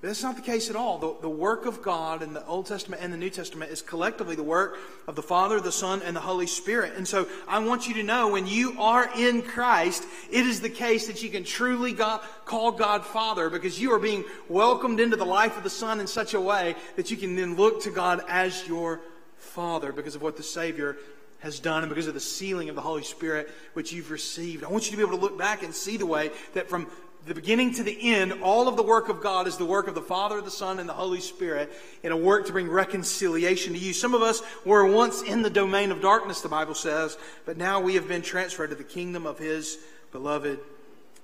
But 0.00 0.08
that's 0.08 0.22
not 0.22 0.36
the 0.36 0.42
case 0.42 0.70
at 0.70 0.76
all. 0.76 0.98
The, 0.98 1.16
the 1.20 1.28
work 1.28 1.66
of 1.66 1.82
God 1.82 2.22
in 2.22 2.32
the 2.32 2.44
Old 2.46 2.64
Testament 2.64 3.02
and 3.02 3.12
the 3.12 3.18
New 3.18 3.28
Testament 3.28 3.70
is 3.70 3.82
collectively 3.82 4.36
the 4.36 4.42
work 4.42 4.78
of 5.06 5.16
the 5.16 5.22
Father, 5.22 5.60
the 5.60 5.70
Son, 5.70 6.00
and 6.02 6.16
the 6.16 6.20
Holy 6.20 6.46
Spirit. 6.46 6.94
And 6.96 7.06
so 7.06 7.28
I 7.46 7.58
want 7.58 7.88
you 7.88 7.94
to 7.94 8.02
know 8.02 8.28
when 8.28 8.46
you 8.46 8.74
are 8.80 9.10
in 9.18 9.42
Christ, 9.42 10.04
it 10.30 10.46
is 10.46 10.62
the 10.62 10.70
case 10.70 11.06
that 11.08 11.22
you 11.22 11.28
can 11.28 11.44
truly 11.44 11.92
God, 11.92 12.22
call 12.46 12.72
God 12.72 13.04
Father 13.04 13.50
because 13.50 13.78
you 13.78 13.92
are 13.92 13.98
being 13.98 14.24
welcomed 14.48 14.98
into 14.98 15.16
the 15.16 15.26
life 15.26 15.58
of 15.58 15.62
the 15.62 15.70
Son 15.70 16.00
in 16.00 16.06
such 16.06 16.32
a 16.32 16.40
way 16.40 16.74
that 16.96 17.10
you 17.10 17.18
can 17.18 17.36
then 17.36 17.54
look 17.56 17.82
to 17.82 17.90
God 17.90 18.22
as 18.28 18.66
your 18.66 19.00
Father 19.44 19.92
because 19.92 20.14
of 20.14 20.22
what 20.22 20.36
the 20.36 20.42
Savior 20.42 20.96
has 21.40 21.60
done 21.60 21.82
and 21.82 21.90
because 21.90 22.06
of 22.06 22.14
the 22.14 22.20
sealing 22.20 22.68
of 22.68 22.74
the 22.74 22.80
Holy 22.80 23.02
Spirit 23.02 23.50
which 23.74 23.92
you've 23.92 24.10
received. 24.10 24.64
I 24.64 24.68
want 24.68 24.86
you 24.86 24.92
to 24.92 24.96
be 24.96 25.02
able 25.02 25.18
to 25.18 25.22
look 25.22 25.38
back 25.38 25.62
and 25.62 25.74
see 25.74 25.96
the 25.96 26.06
way 26.06 26.30
that 26.54 26.68
from 26.68 26.88
the 27.26 27.34
beginning 27.34 27.72
to 27.74 27.82
the 27.82 28.14
end, 28.14 28.32
all 28.42 28.68
of 28.68 28.76
the 28.76 28.82
work 28.82 29.08
of 29.08 29.22
God 29.22 29.46
is 29.46 29.56
the 29.56 29.64
work 29.64 29.88
of 29.88 29.94
the 29.94 30.02
Father, 30.02 30.40
the 30.40 30.50
Son, 30.50 30.78
and 30.78 30.88
the 30.88 30.94
Holy 30.94 31.20
Spirit 31.20 31.72
in 32.02 32.12
a 32.12 32.16
work 32.16 32.46
to 32.46 32.52
bring 32.52 32.68
reconciliation 32.68 33.72
to 33.72 33.78
you. 33.78 33.92
Some 33.92 34.14
of 34.14 34.22
us 34.22 34.42
were 34.64 34.86
once 34.86 35.22
in 35.22 35.42
the 35.42 35.50
domain 35.50 35.90
of 35.90 36.02
darkness, 36.02 36.42
the 36.42 36.48
Bible 36.48 36.74
says, 36.74 37.16
but 37.46 37.56
now 37.56 37.80
we 37.80 37.94
have 37.94 38.08
been 38.08 38.22
transferred 38.22 38.70
to 38.70 38.76
the 38.76 38.84
kingdom 38.84 39.26
of 39.26 39.38
His 39.38 39.78
beloved 40.12 40.58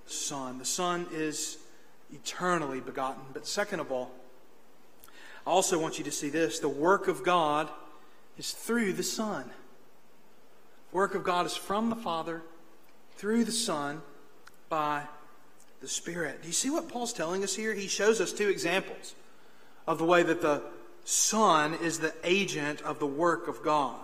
Son. 0.06 0.58
The 0.58 0.64
Son 0.64 1.06
is 1.12 1.58
eternally 2.12 2.80
begotten. 2.80 3.22
But 3.32 3.46
second 3.46 3.80
of 3.80 3.92
all, 3.92 4.10
I 5.46 5.50
also 5.50 5.78
want 5.78 5.98
you 5.98 6.04
to 6.04 6.12
see 6.12 6.28
this 6.28 6.58
the 6.58 6.68
work 6.68 7.08
of 7.08 7.24
God 7.24 7.68
is 8.38 8.52
through 8.52 8.92
the 8.94 9.02
Son. 9.02 9.44
The 10.90 10.96
work 10.96 11.14
of 11.14 11.24
God 11.24 11.46
is 11.46 11.56
from 11.56 11.90
the 11.90 11.96
Father 11.96 12.42
through 13.16 13.44
the 13.44 13.52
Son 13.52 14.02
by 14.68 15.02
the 15.80 15.88
Spirit. 15.88 16.42
Do 16.42 16.48
you 16.48 16.54
see 16.54 16.70
what 16.70 16.88
Paul's 16.88 17.12
telling 17.12 17.42
us 17.42 17.54
here? 17.54 17.74
He 17.74 17.88
shows 17.88 18.20
us 18.20 18.32
two 18.32 18.48
examples 18.48 19.14
of 19.86 19.98
the 19.98 20.04
way 20.04 20.22
that 20.22 20.42
the 20.42 20.62
Son 21.04 21.74
is 21.82 21.98
the 21.98 22.14
agent 22.24 22.82
of 22.82 22.98
the 22.98 23.06
work 23.06 23.48
of 23.48 23.62
God. 23.62 24.00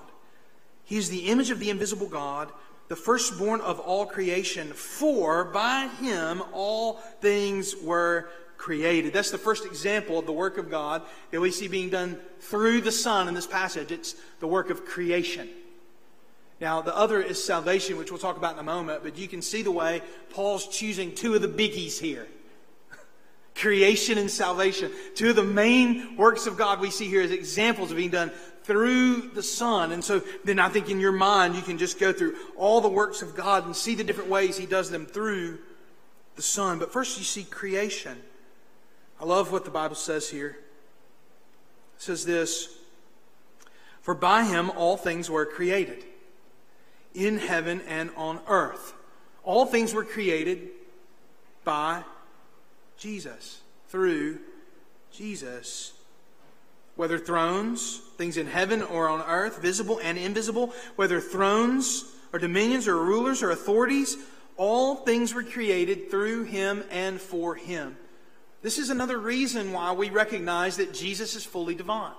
He 0.84 0.96
is 0.96 1.10
the 1.10 1.26
image 1.26 1.50
of 1.50 1.58
the 1.58 1.70
invisible 1.70 2.08
God, 2.08 2.50
the 2.88 2.96
firstborn 2.96 3.60
of 3.60 3.80
all 3.80 4.06
creation, 4.06 4.72
for 4.72 5.44
by 5.44 5.88
him 6.00 6.42
all 6.52 6.94
things 7.20 7.74
were 7.82 8.28
created. 8.56 9.12
That's 9.12 9.30
the 9.30 9.38
first 9.38 9.64
example 9.64 10.18
of 10.18 10.26
the 10.26 10.32
work 10.32 10.58
of 10.58 10.70
God 10.70 11.02
that 11.30 11.40
we 11.40 11.50
see 11.50 11.68
being 11.68 11.90
done 11.90 12.18
through 12.40 12.80
the 12.80 12.92
Son 12.92 13.28
in 13.28 13.34
this 13.34 13.46
passage. 13.46 13.92
It's 13.92 14.14
the 14.40 14.46
work 14.46 14.70
of 14.70 14.84
creation. 14.84 15.48
Now, 16.60 16.80
the 16.80 16.96
other 16.96 17.20
is 17.20 17.42
salvation, 17.42 17.98
which 17.98 18.10
we'll 18.10 18.18
talk 18.18 18.38
about 18.38 18.54
in 18.54 18.58
a 18.58 18.62
moment, 18.62 19.02
but 19.02 19.18
you 19.18 19.28
can 19.28 19.42
see 19.42 19.62
the 19.62 19.70
way 19.70 20.02
Paul's 20.30 20.66
choosing 20.68 21.14
two 21.14 21.34
of 21.34 21.42
the 21.42 21.48
biggies 21.48 21.98
here 21.98 22.26
creation 23.54 24.16
and 24.16 24.30
salvation. 24.30 24.90
Two 25.14 25.30
of 25.30 25.36
the 25.36 25.44
main 25.44 26.16
works 26.16 26.46
of 26.46 26.56
God 26.56 26.80
we 26.80 26.90
see 26.90 27.08
here 27.08 27.20
as 27.20 27.30
examples 27.30 27.90
of 27.90 27.98
being 27.98 28.10
done 28.10 28.32
through 28.64 29.30
the 29.34 29.42
Son. 29.42 29.92
And 29.92 30.02
so 30.02 30.22
then 30.44 30.58
I 30.58 30.68
think 30.70 30.88
in 30.88 30.98
your 30.98 31.12
mind, 31.12 31.54
you 31.54 31.62
can 31.62 31.78
just 31.78 32.00
go 32.00 32.12
through 32.12 32.36
all 32.56 32.80
the 32.80 32.88
works 32.88 33.22
of 33.22 33.36
God 33.36 33.66
and 33.66 33.76
see 33.76 33.94
the 33.94 34.04
different 34.04 34.30
ways 34.30 34.56
He 34.56 34.66
does 34.66 34.90
them 34.90 35.06
through 35.06 35.58
the 36.36 36.42
Son. 36.42 36.78
But 36.78 36.92
first, 36.92 37.18
you 37.18 37.24
see 37.24 37.44
creation. 37.44 38.18
I 39.20 39.24
love 39.24 39.52
what 39.52 39.64
the 39.64 39.70
Bible 39.70 39.96
says 39.96 40.28
here. 40.28 40.58
It 41.96 42.02
says 42.02 42.24
this 42.24 42.68
For 44.02 44.14
by 44.14 44.44
Him 44.44 44.70
all 44.70 44.96
things 44.96 45.30
were 45.30 45.46
created 45.46 46.04
in 47.14 47.38
heaven 47.38 47.80
and 47.88 48.10
on 48.16 48.40
earth. 48.46 48.92
All 49.42 49.64
things 49.64 49.94
were 49.94 50.04
created 50.04 50.68
by 51.64 52.02
Jesus, 52.98 53.60
through 53.88 54.38
Jesus. 55.10 55.92
Whether 56.96 57.18
thrones, 57.18 58.00
things 58.16 58.36
in 58.36 58.46
heaven 58.46 58.82
or 58.82 59.08
on 59.08 59.20
earth, 59.22 59.60
visible 59.60 60.00
and 60.02 60.16
invisible, 60.16 60.72
whether 60.96 61.20
thrones 61.20 62.04
or 62.32 62.38
dominions 62.38 62.88
or 62.88 62.96
rulers 62.96 63.42
or 63.42 63.50
authorities, 63.50 64.16
all 64.56 64.96
things 64.96 65.34
were 65.34 65.42
created 65.42 66.10
through 66.10 66.44
him 66.44 66.84
and 66.90 67.20
for 67.20 67.54
him. 67.54 67.96
This 68.66 68.78
is 68.78 68.90
another 68.90 69.16
reason 69.16 69.72
why 69.72 69.92
we 69.92 70.10
recognize 70.10 70.78
that 70.78 70.92
Jesus 70.92 71.36
is 71.36 71.44
fully 71.44 71.76
divine, 71.76 72.16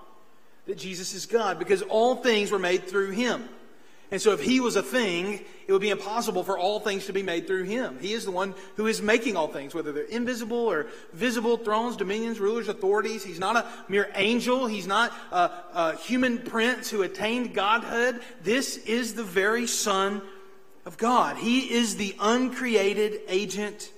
that 0.65 0.77
Jesus 0.77 1.13
is 1.13 1.25
God, 1.25 1.59
because 1.59 1.81
all 1.81 2.15
things 2.15 2.51
were 2.51 2.57
made 2.57 2.85
through 2.85 3.09
him. 3.09 3.49
And 4.11 4.21
so, 4.21 4.31
if 4.31 4.41
he 4.41 4.61
was 4.61 4.77
a 4.77 4.81
thing, 4.81 5.41
it 5.67 5.73
would 5.73 5.81
be 5.81 5.89
impossible 5.89 6.45
for 6.45 6.57
all 6.57 6.79
things 6.79 7.07
to 7.07 7.11
be 7.11 7.21
made 7.21 7.47
through 7.47 7.63
him. 7.63 7.97
He 7.99 8.13
is 8.13 8.23
the 8.23 8.31
one 8.31 8.55
who 8.77 8.87
is 8.87 9.01
making 9.01 9.35
all 9.35 9.49
things, 9.49 9.75
whether 9.75 9.91
they're 9.91 10.05
invisible 10.05 10.55
or 10.55 10.87
visible, 11.11 11.57
thrones, 11.57 11.97
dominions, 11.97 12.39
rulers, 12.39 12.69
authorities. 12.69 13.25
He's 13.25 13.39
not 13.39 13.57
a 13.57 13.67
mere 13.89 14.09
angel. 14.15 14.67
He's 14.67 14.87
not 14.87 15.11
a, 15.33 15.51
a 15.73 15.95
human 15.97 16.37
prince 16.37 16.89
who 16.89 17.01
attained 17.01 17.55
godhood. 17.55 18.21
This 18.41 18.77
is 18.77 19.15
the 19.15 19.23
very 19.25 19.67
Son 19.67 20.21
of 20.85 20.97
God. 20.97 21.35
He 21.35 21.73
is 21.73 21.97
the 21.97 22.15
uncreated 22.21 23.19
agent 23.27 23.91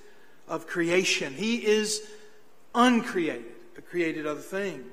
of 0.48 0.66
creation. 0.66 1.32
He 1.32 1.64
is 1.64 2.04
uncreated, 2.74 3.44
but 3.74 3.88
created 3.88 4.26
other 4.26 4.40
things. 4.40 4.84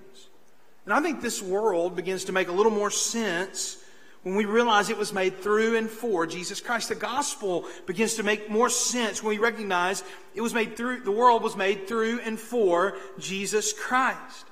And 0.85 0.93
I 0.93 1.01
think 1.01 1.21
this 1.21 1.41
world 1.41 1.95
begins 1.95 2.25
to 2.25 2.31
make 2.31 2.47
a 2.47 2.53
little 2.53 2.71
more 2.71 2.91
sense 2.91 3.77
when 4.23 4.35
we 4.35 4.45
realize 4.45 4.89
it 4.89 4.97
was 4.97 5.13
made 5.13 5.39
through 5.39 5.77
and 5.77 5.89
for 5.89 6.25
Jesus 6.25 6.59
Christ. 6.59 6.89
The 6.89 6.95
gospel 6.95 7.65
begins 7.85 8.15
to 8.15 8.23
make 8.23 8.49
more 8.49 8.69
sense 8.69 9.21
when 9.21 9.29
we 9.29 9.41
recognize 9.41 10.03
it 10.35 10.41
was 10.41 10.53
made 10.53 10.75
through, 10.75 11.01
the 11.01 11.11
world 11.11 11.43
was 11.43 11.55
made 11.55 11.87
through 11.87 12.19
and 12.21 12.39
for 12.39 12.97
Jesus 13.19 13.73
Christ. 13.73 14.45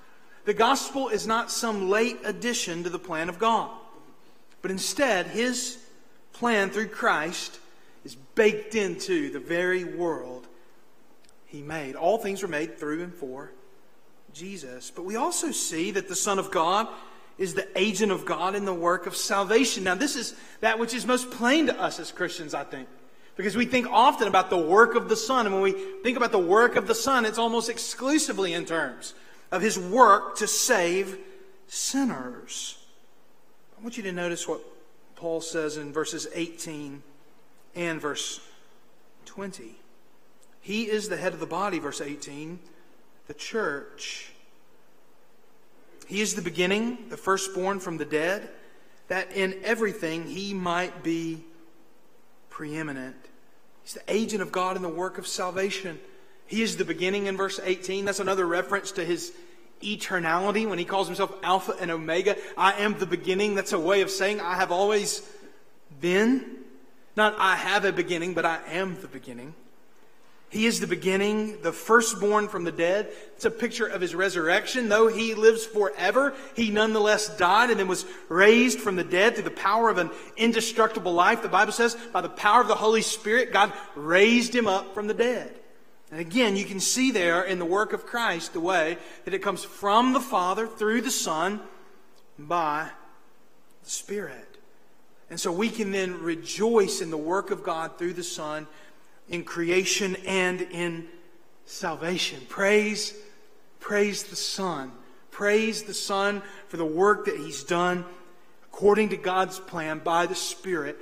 The 0.46 0.54
gospel 0.54 1.10
is 1.10 1.26
not 1.26 1.52
some 1.52 1.90
late 1.90 2.20
addition 2.24 2.84
to 2.84 2.90
the 2.90 3.00
plan 3.00 3.30
of 3.30 3.40
God, 3.40 3.72
but 4.62 4.72
instead, 4.72 5.28
his 5.28 5.78
plan 6.34 6.70
through 6.70 6.90
Christ 6.90 7.60
is 8.04 8.16
baked 8.16 8.76
into 8.76 9.32
the 9.32 9.40
very 9.40 9.84
world 9.84 10.48
he 11.56 11.62
made. 11.62 11.96
All 11.96 12.18
things 12.18 12.42
were 12.42 12.48
made 12.48 12.78
through 12.78 13.02
and 13.04 13.14
for 13.14 13.52
Jesus. 14.34 14.92
But 14.94 15.06
we 15.06 15.16
also 15.16 15.52
see 15.52 15.92
that 15.92 16.08
the 16.08 16.16
Son 16.16 16.38
of 16.38 16.52
God 16.52 16.88
is 17.38 17.54
the 17.54 17.68
agent 17.80 18.12
of 18.12 18.26
God 18.26 18.56
in 18.56 18.66
the 18.66 18.74
work 18.74 19.08
of 19.08 19.16
salvation. 19.16 19.86
Now, 19.86 19.96
this 19.96 20.16
is 20.16 20.36
that 20.60 20.80
which 20.80 20.94
is 20.94 21.06
most 21.06 21.32
plain 21.32 21.68
to 21.68 21.80
us 21.80 22.00
as 22.00 22.12
Christians, 22.12 22.54
I 22.54 22.64
think. 22.64 22.88
Because 23.36 23.56
we 23.58 23.66
think 23.66 23.88
often 23.88 24.28
about 24.28 24.50
the 24.50 24.58
work 24.58 24.96
of 24.96 25.10
the 25.10 25.16
Son. 25.16 25.46
And 25.46 25.56
when 25.56 25.64
we 25.64 25.74
think 26.04 26.18
about 26.18 26.32
the 26.32 26.40
work 26.40 26.76
of 26.76 26.88
the 26.88 26.96
Son, 26.96 27.26
it's 27.26 27.38
almost 27.38 27.70
exclusively 27.70 28.54
in 28.54 28.66
terms 28.66 29.14
of 29.52 29.62
his 29.62 29.78
work 29.80 30.38
to 30.38 30.48
save 30.48 31.18
sinners. 31.68 32.78
I 33.78 33.84
want 33.84 33.98
you 33.98 34.04
to 34.04 34.12
notice 34.12 34.48
what 34.48 34.62
Paul 35.16 35.42
says 35.42 35.78
in 35.78 35.92
verses 35.92 36.28
18 36.34 37.04
and 37.76 38.02
verse 38.02 38.40
20. 39.26 39.76
He 40.66 40.90
is 40.90 41.10
the 41.10 41.18
head 41.18 41.32
of 41.36 41.40
the 41.40 41.46
body, 41.46 41.78
verse 41.78 42.02
18, 42.02 42.58
the 43.28 43.36
church. 43.36 44.32
He 46.08 46.22
is 46.22 46.34
the 46.34 46.42
beginning, 46.42 47.10
the 47.10 47.18
firstborn 47.18 47.80
from 47.80 47.98
the 47.98 48.06
dead, 48.06 48.50
that 49.08 49.32
in 49.34 49.60
everything 49.64 50.26
he 50.26 50.56
might 50.56 51.04
be 51.04 51.44
preeminent. 52.50 53.16
He's 53.84 53.94
the 53.94 54.02
agent 54.12 54.42
of 54.42 54.52
God 54.52 54.76
in 54.76 54.82
the 54.82 54.90
work 54.90 55.20
of 55.20 55.28
salvation. 55.28 56.00
He 56.48 56.64
is 56.64 56.78
the 56.78 56.84
beginning 56.84 57.28
in 57.28 57.38
verse 57.38 57.60
18. 57.64 58.04
That's 58.04 58.20
another 58.20 58.48
reference 58.48 58.92
to 58.94 59.06
his 59.06 59.34
eternality 59.84 60.68
when 60.68 60.80
he 60.80 60.86
calls 60.86 61.06
himself 61.06 61.32
Alpha 61.44 61.76
and 61.80 61.92
Omega. 61.92 62.38
I 62.58 62.82
am 62.82 62.98
the 62.98 63.06
beginning. 63.06 63.54
That's 63.54 63.74
a 63.74 63.80
way 63.80 64.02
of 64.02 64.10
saying 64.10 64.42
I 64.42 64.56
have 64.56 64.72
always 64.72 65.22
been. 66.02 66.58
Not 67.16 67.36
I 67.38 67.56
have 67.56 67.86
a 67.86 67.92
beginning, 67.92 68.34
but 68.34 68.46
I 68.46 68.62
am 68.72 69.00
the 69.00 69.08
beginning. 69.08 69.54
He 70.50 70.68
is 70.68 70.80
the 70.80 70.88
beginning, 70.88 71.62
the 71.64 71.74
firstborn 71.74 72.48
from 72.48 72.64
the 72.64 72.72
dead. 72.72 73.12
It's 73.36 73.46
a 73.46 73.52
picture 73.52 73.88
of 73.88 74.00
his 74.00 74.16
resurrection. 74.16 74.88
Though 74.88 75.08
he 75.08 75.34
lives 75.34 75.66
forever, 75.66 76.34
he 76.56 76.70
nonetheless 76.70 77.36
died 77.36 77.72
and 77.72 77.80
then 77.80 77.88
was 77.88 78.06
raised 78.30 78.80
from 78.80 78.96
the 78.96 79.04
dead 79.04 79.34
through 79.34 79.44
the 79.44 79.52
power 79.52 79.90
of 79.90 79.98
an 79.98 80.12
indestructible 80.38 81.12
life. 81.12 81.42
The 81.42 81.50
Bible 81.50 81.74
says, 81.74 81.96
by 82.14 82.22
the 82.22 82.30
power 82.30 82.62
of 82.62 82.68
the 82.68 82.76
Holy 82.76 83.02
Spirit, 83.02 83.52
God 83.52 83.74
raised 83.96 84.56
him 84.56 84.68
up 84.68 84.94
from 84.94 85.08
the 85.08 85.14
dead. 85.14 85.52
And 86.12 86.20
again, 86.20 86.56
you 86.56 86.66
can 86.66 86.80
see 86.80 87.12
there 87.12 87.44
in 87.44 87.60
the 87.60 87.66
work 87.66 87.92
of 87.92 88.06
Christ 88.06 88.54
the 88.54 88.60
way 88.60 88.98
that 89.26 89.34
it 89.34 89.40
comes 89.40 89.64
from 89.64 90.14
the 90.14 90.22
Father 90.22 90.68
through 90.68 91.02
the 91.02 91.12
Son 91.12 91.60
by 92.40 92.90
the 93.84 93.90
Spirit. 93.90 94.58
And 95.30 95.40
so 95.40 95.52
we 95.52 95.70
can 95.70 95.92
then 95.92 96.22
rejoice 96.22 97.02
in 97.02 97.10
the 97.10 97.18
work 97.18 97.50
of 97.50 97.64
God 97.64 97.98
through 97.98 98.14
the 98.14 98.24
Son 98.24 98.68
in 99.30 99.44
creation 99.44 100.16
and 100.26 100.62
in 100.62 101.08
salvation. 101.66 102.42
Praise, 102.48 103.14
praise 103.80 104.24
the 104.24 104.36
Son. 104.36 104.92
Praise 105.32 105.84
the 105.84 105.94
Son 105.94 106.42
for 106.68 106.78
the 106.78 106.86
work 106.86 107.26
that 107.26 107.38
He's 107.38 107.64
done 107.64 108.06
according 108.66 109.10
to 109.10 109.18
God's 109.18 109.60
plan 109.60 110.00
by 110.00 110.26
the 110.26 110.36
Spirit 110.36 110.98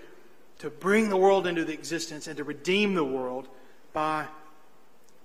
to 0.59 0.69
bring 0.69 1.09
the 1.09 1.17
world 1.17 1.47
into 1.47 1.65
the 1.65 1.73
existence 1.73 2.27
and 2.27 2.38
to 2.38 2.43
redeem 2.43 2.93
the 2.93 3.03
world 3.03 3.47
by 3.91 4.25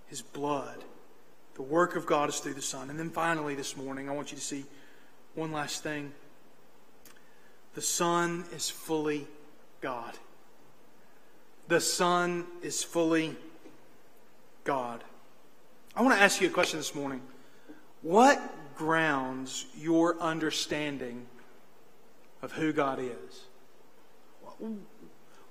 His 0.09 0.23
blood. 0.23 0.85
The 1.55 1.63
work 1.63 1.97
of 1.97 2.07
God 2.07 2.29
is 2.29 2.39
through 2.39 2.55
the 2.55 2.63
Son. 2.63 2.91
And 2.91 2.99
then 2.99 3.11
finally, 3.11 3.55
this 3.55 3.77
morning, 3.77 4.09
I 4.09 4.13
want 4.13 4.31
you 4.31 4.39
to 4.39 4.45
see 4.45 4.65
one 5.35 5.53
last 5.53 5.83
thing. 5.83 6.13
The 7.75 7.83
Son 7.83 8.45
is 8.53 8.69
fully 8.69 9.27
God 9.81 10.15
the 11.69 11.81
Son 11.81 12.47
is 12.63 12.83
fully 12.83 13.37
God. 14.65 15.05
I 15.95 16.03
want 16.03 16.15
to 16.15 16.23
ask 16.23 16.41
you 16.41 16.49
a 16.49 16.51
question 16.51 16.79
this 16.79 16.95
morning. 16.95 17.21
What 18.03 18.41
grounds 18.77 19.67
your 19.77 20.19
understanding 20.21 21.27
of 22.43 22.53
who 22.53 22.73
God 22.73 23.01
is? 23.01 23.45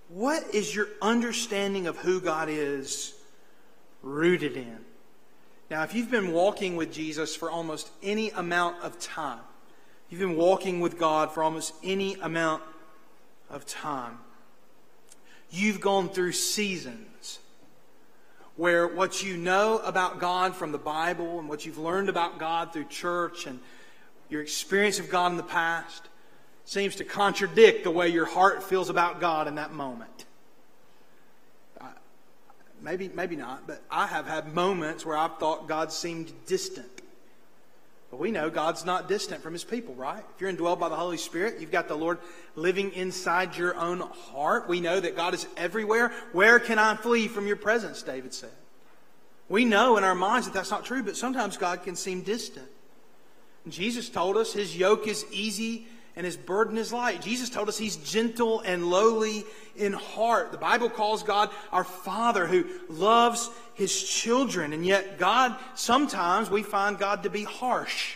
What 0.09 0.43
is 0.53 0.73
your 0.73 0.87
understanding 1.01 1.87
of 1.87 1.97
who 1.97 2.19
God 2.19 2.49
is 2.49 3.13
rooted 4.01 4.55
in? 4.55 4.79
Now, 5.69 5.83
if 5.83 5.93
you've 5.93 6.11
been 6.11 6.31
walking 6.31 6.77
with 6.77 6.93
Jesus 6.93 7.35
for 7.35 7.51
almost 7.51 7.89
any 8.01 8.29
amount 8.31 8.81
of 8.81 8.97
time, 8.99 9.41
you've 10.09 10.21
been 10.21 10.37
walking 10.37 10.79
with 10.79 10.97
God 10.97 11.31
for 11.31 11.43
almost 11.43 11.73
any 11.83 12.15
amount 12.15 12.63
of 13.49 13.65
time, 13.65 14.19
you've 15.49 15.81
gone 15.81 16.09
through 16.09 16.33
seasons 16.33 17.39
where 18.55 18.87
what 18.87 19.23
you 19.23 19.37
know 19.37 19.77
about 19.79 20.19
God 20.19 20.55
from 20.55 20.71
the 20.71 20.77
Bible 20.77 21.39
and 21.39 21.47
what 21.47 21.65
you've 21.65 21.77
learned 21.77 22.09
about 22.09 22.39
God 22.39 22.73
through 22.73 22.85
church 22.85 23.45
and 23.45 23.59
your 24.29 24.41
experience 24.41 24.99
of 24.99 25.09
God 25.09 25.31
in 25.31 25.37
the 25.37 25.43
past 25.43 26.03
seems 26.65 26.95
to 26.97 27.05
contradict 27.05 27.83
the 27.83 27.91
way 27.91 28.09
your 28.09 28.25
heart 28.25 28.63
feels 28.63 28.89
about 28.89 29.21
God 29.21 29.47
in 29.47 29.55
that 29.55 29.71
moment. 29.71 30.25
Maybe, 32.81 33.09
maybe 33.09 33.35
not, 33.35 33.65
but 33.65 33.81
I 33.89 34.05
have 34.07 34.27
had 34.27 34.53
moments 34.53 35.05
where 35.05 35.17
I've 35.17 35.37
thought 35.39 35.67
God 35.67 35.91
seemed 35.91 36.31
distant. 36.45 37.01
But 38.09 38.19
we 38.19 38.31
know 38.31 38.49
God's 38.49 38.85
not 38.85 39.09
distant 39.09 39.41
from 39.41 39.53
his 39.53 39.65
people, 39.65 39.93
right? 39.93 40.23
If 40.35 40.41
you're 40.41 40.51
indwelled 40.51 40.79
by 40.79 40.87
the 40.87 40.95
Holy 40.95 41.17
Spirit, 41.17 41.59
you've 41.59 41.71
got 41.71 41.89
the 41.89 41.95
Lord 41.95 42.19
living 42.55 42.93
inside 42.93 43.57
your 43.57 43.75
own 43.75 43.99
heart. 43.99 44.69
We 44.69 44.79
know 44.79 44.99
that 44.99 45.17
God 45.17 45.33
is 45.33 45.45
everywhere. 45.57 46.13
Where 46.31 46.59
can 46.59 46.79
I 46.79 46.95
flee 46.95 47.27
from 47.27 47.47
your 47.47 47.57
presence, 47.57 48.01
David 48.03 48.33
said. 48.33 48.51
We 49.49 49.65
know 49.65 49.97
in 49.97 50.03
our 50.03 50.15
minds 50.15 50.47
that 50.47 50.53
that's 50.53 50.71
not 50.71 50.85
true, 50.85 51.03
but 51.03 51.17
sometimes 51.17 51.57
God 51.57 51.83
can 51.83 51.95
seem 51.95 52.21
distant. 52.21 52.67
Jesus 53.67 54.09
told 54.09 54.37
us 54.37 54.53
his 54.53 54.77
yoke 54.77 55.07
is 55.07 55.25
easy 55.31 55.87
and 56.17 56.25
his 56.25 56.35
burden 56.35 56.79
is 56.79 56.91
light. 56.91 57.21
Jesus 57.21 57.47
told 57.49 57.69
us 57.69 57.77
he's 57.77 57.95
gentle 57.97 58.61
and 58.61 58.89
lowly 58.89 59.45
in 59.75 59.93
heart. 59.93 60.51
The 60.51 60.57
Bible 60.57 60.89
calls 60.89 61.21
God 61.21 61.51
our 61.71 61.83
Father 61.83 62.47
who 62.47 62.65
loves 62.89 63.51
his 63.75 64.03
children, 64.03 64.73
and 64.73 64.83
yet 64.83 65.19
God, 65.19 65.55
sometimes 65.75 66.49
we 66.49 66.63
find 66.63 66.97
God 66.97 67.23
to 67.23 67.29
be 67.29 67.43
harsh, 67.43 68.15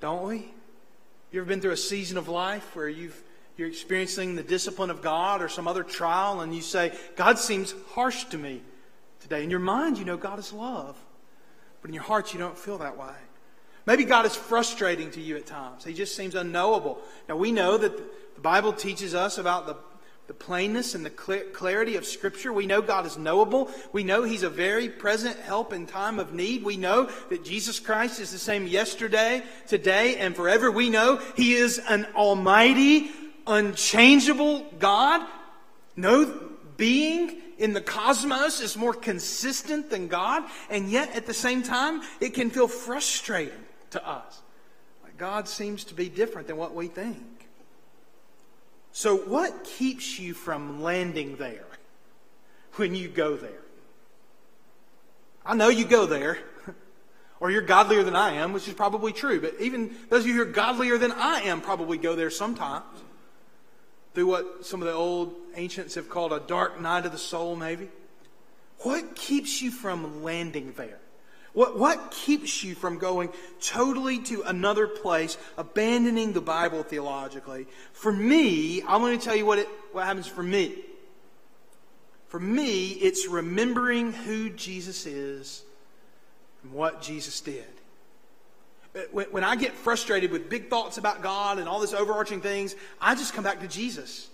don't 0.00 0.22
we? 0.26 0.52
You 1.32 1.40
ever 1.40 1.48
been 1.48 1.60
through 1.60 1.72
a 1.72 1.76
season 1.76 2.16
of 2.16 2.28
life 2.28 2.74
where 2.76 2.88
you've 2.88 3.20
you're 3.56 3.68
experiencing 3.68 4.34
the 4.34 4.42
discipline 4.42 4.90
of 4.90 5.00
God 5.00 5.40
or 5.40 5.48
some 5.48 5.68
other 5.68 5.84
trial, 5.84 6.40
and 6.40 6.54
you 6.54 6.60
say, 6.60 6.92
God 7.14 7.38
seems 7.38 7.72
harsh 7.90 8.24
to 8.26 8.38
me 8.38 8.60
today. 9.20 9.44
In 9.44 9.50
your 9.50 9.60
mind, 9.60 9.96
you 9.96 10.04
know 10.04 10.16
God 10.16 10.40
is 10.40 10.52
love, 10.52 10.96
but 11.80 11.88
in 11.88 11.94
your 11.94 12.02
heart, 12.02 12.32
you 12.32 12.40
don't 12.40 12.58
feel 12.58 12.78
that 12.78 12.96
way. 12.96 13.14
Maybe 13.86 14.04
God 14.04 14.24
is 14.24 14.34
frustrating 14.34 15.10
to 15.10 15.20
you 15.20 15.36
at 15.36 15.46
times. 15.46 15.84
He 15.84 15.92
just 15.92 16.16
seems 16.16 16.34
unknowable. 16.34 16.98
Now, 17.28 17.36
we 17.36 17.52
know 17.52 17.76
that 17.76 17.96
the 18.34 18.40
Bible 18.40 18.72
teaches 18.72 19.14
us 19.14 19.36
about 19.36 19.66
the, 19.66 19.76
the 20.26 20.32
plainness 20.32 20.94
and 20.94 21.04
the 21.04 21.10
clarity 21.10 21.96
of 21.96 22.06
Scripture. 22.06 22.50
We 22.50 22.66
know 22.66 22.80
God 22.80 23.04
is 23.04 23.18
knowable. 23.18 23.70
We 23.92 24.02
know 24.02 24.22
He's 24.22 24.42
a 24.42 24.48
very 24.48 24.88
present 24.88 25.38
help 25.40 25.74
in 25.74 25.86
time 25.86 26.18
of 26.18 26.32
need. 26.32 26.64
We 26.64 26.78
know 26.78 27.10
that 27.28 27.44
Jesus 27.44 27.78
Christ 27.78 28.20
is 28.20 28.32
the 28.32 28.38
same 28.38 28.66
yesterday, 28.66 29.42
today, 29.66 30.16
and 30.16 30.34
forever. 30.34 30.70
We 30.70 30.88
know 30.88 31.20
He 31.36 31.52
is 31.52 31.78
an 31.78 32.06
almighty, 32.14 33.10
unchangeable 33.46 34.64
God. 34.78 35.26
No 35.94 36.40
being 36.78 37.36
in 37.58 37.74
the 37.74 37.82
cosmos 37.82 38.60
is 38.60 38.78
more 38.78 38.94
consistent 38.94 39.90
than 39.90 40.08
God, 40.08 40.42
and 40.70 40.90
yet 40.90 41.14
at 41.14 41.26
the 41.26 41.34
same 41.34 41.62
time, 41.62 42.00
it 42.20 42.30
can 42.30 42.48
feel 42.48 42.66
frustrating 42.66 43.52
to 43.94 44.06
us. 44.06 44.42
God 45.16 45.48
seems 45.48 45.84
to 45.84 45.94
be 45.94 46.08
different 46.08 46.48
than 46.48 46.56
what 46.56 46.74
we 46.74 46.88
think. 46.88 47.48
So, 48.92 49.16
what 49.16 49.64
keeps 49.64 50.18
you 50.18 50.34
from 50.34 50.82
landing 50.82 51.36
there 51.36 51.66
when 52.74 52.94
you 52.94 53.08
go 53.08 53.36
there? 53.36 53.62
I 55.46 55.54
know 55.54 55.68
you 55.68 55.84
go 55.84 56.06
there, 56.06 56.38
or 57.40 57.50
you're 57.50 57.62
godlier 57.62 58.02
than 58.02 58.16
I 58.16 58.34
am, 58.34 58.52
which 58.52 58.66
is 58.66 58.74
probably 58.74 59.12
true, 59.12 59.40
but 59.40 59.54
even 59.60 59.94
those 60.08 60.22
of 60.22 60.28
you 60.28 60.34
who 60.34 60.42
are 60.42 60.46
godlier 60.46 60.98
than 60.98 61.12
I 61.12 61.40
am 61.40 61.60
probably 61.60 61.98
go 61.98 62.14
there 62.14 62.30
sometimes. 62.30 62.84
Through 64.14 64.26
what 64.26 64.64
some 64.64 64.80
of 64.80 64.86
the 64.86 64.94
old 64.94 65.34
ancients 65.56 65.96
have 65.96 66.08
called 66.08 66.32
a 66.32 66.38
dark 66.38 66.80
night 66.80 67.04
of 67.04 67.10
the 67.10 67.18
soul, 67.18 67.56
maybe. 67.56 67.88
What 68.78 69.16
keeps 69.16 69.60
you 69.60 69.72
from 69.72 70.22
landing 70.22 70.72
there? 70.76 71.00
What, 71.54 71.78
what 71.78 72.10
keeps 72.10 72.64
you 72.64 72.74
from 72.74 72.98
going 72.98 73.30
totally 73.60 74.18
to 74.24 74.42
another 74.42 74.88
place, 74.88 75.38
abandoning 75.56 76.32
the 76.32 76.40
Bible 76.40 76.82
theologically? 76.82 77.68
For 77.92 78.12
me, 78.12 78.82
I'm 78.82 79.00
going 79.00 79.18
to 79.18 79.24
tell 79.24 79.36
you 79.36 79.46
what, 79.46 79.60
it, 79.60 79.68
what 79.92 80.04
happens 80.04 80.26
for 80.26 80.42
me. 80.42 80.74
For 82.26 82.40
me, 82.40 82.88
it's 82.88 83.28
remembering 83.28 84.12
who 84.12 84.50
Jesus 84.50 85.06
is 85.06 85.62
and 86.64 86.72
what 86.72 87.00
Jesus 87.00 87.40
did. 87.40 87.64
When, 89.12 89.44
I 89.44 89.54
get 89.54 89.74
frustrated 89.74 90.32
with 90.32 90.48
big 90.48 90.68
thoughts 90.68 90.98
about 90.98 91.22
God 91.22 91.58
and 91.58 91.68
all 91.68 91.78
this 91.78 91.94
overarching 91.94 92.40
things, 92.40 92.74
I 93.00 93.14
just 93.14 93.32
come 93.32 93.44
back 93.44 93.60
to 93.60 93.68
Jesus. 93.68 94.28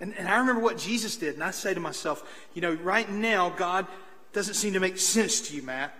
And, 0.00 0.14
and 0.16 0.28
I 0.28 0.38
remember 0.38 0.60
what 0.60 0.78
Jesus 0.78 1.16
did, 1.16 1.34
and 1.34 1.42
I 1.42 1.50
say 1.50 1.74
to 1.74 1.80
myself, 1.80 2.24
you 2.54 2.62
know, 2.62 2.74
right 2.74 3.08
now, 3.08 3.50
God 3.50 3.86
doesn't 4.32 4.54
seem 4.54 4.72
to 4.74 4.80
make 4.80 4.98
sense 4.98 5.48
to 5.48 5.56
you, 5.56 5.62
Matt 5.62 5.94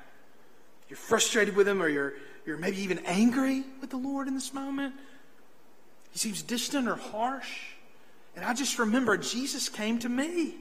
you're 0.93 0.99
frustrated 0.99 1.57
with 1.57 1.67
him 1.67 1.83
or 1.83 1.89
you're, 1.89 2.13
you're 2.45 2.59
maybe 2.59 2.77
even 2.83 2.99
angry 3.07 3.65
with 3.81 3.89
the 3.89 3.97
Lord 3.97 4.29
in 4.29 4.35
this 4.35 4.53
moment. 4.53 4.95
He 6.11 6.19
seems 6.19 6.43
distant 6.43 6.87
or 6.87 6.97
harsh. 6.97 7.61
And 8.37 8.45
I 8.45 8.53
just 8.53 8.79
remember 8.79 9.17
Jesus 9.17 9.71
came 9.71 9.99
to 10.01 10.11
me. 10.11 10.57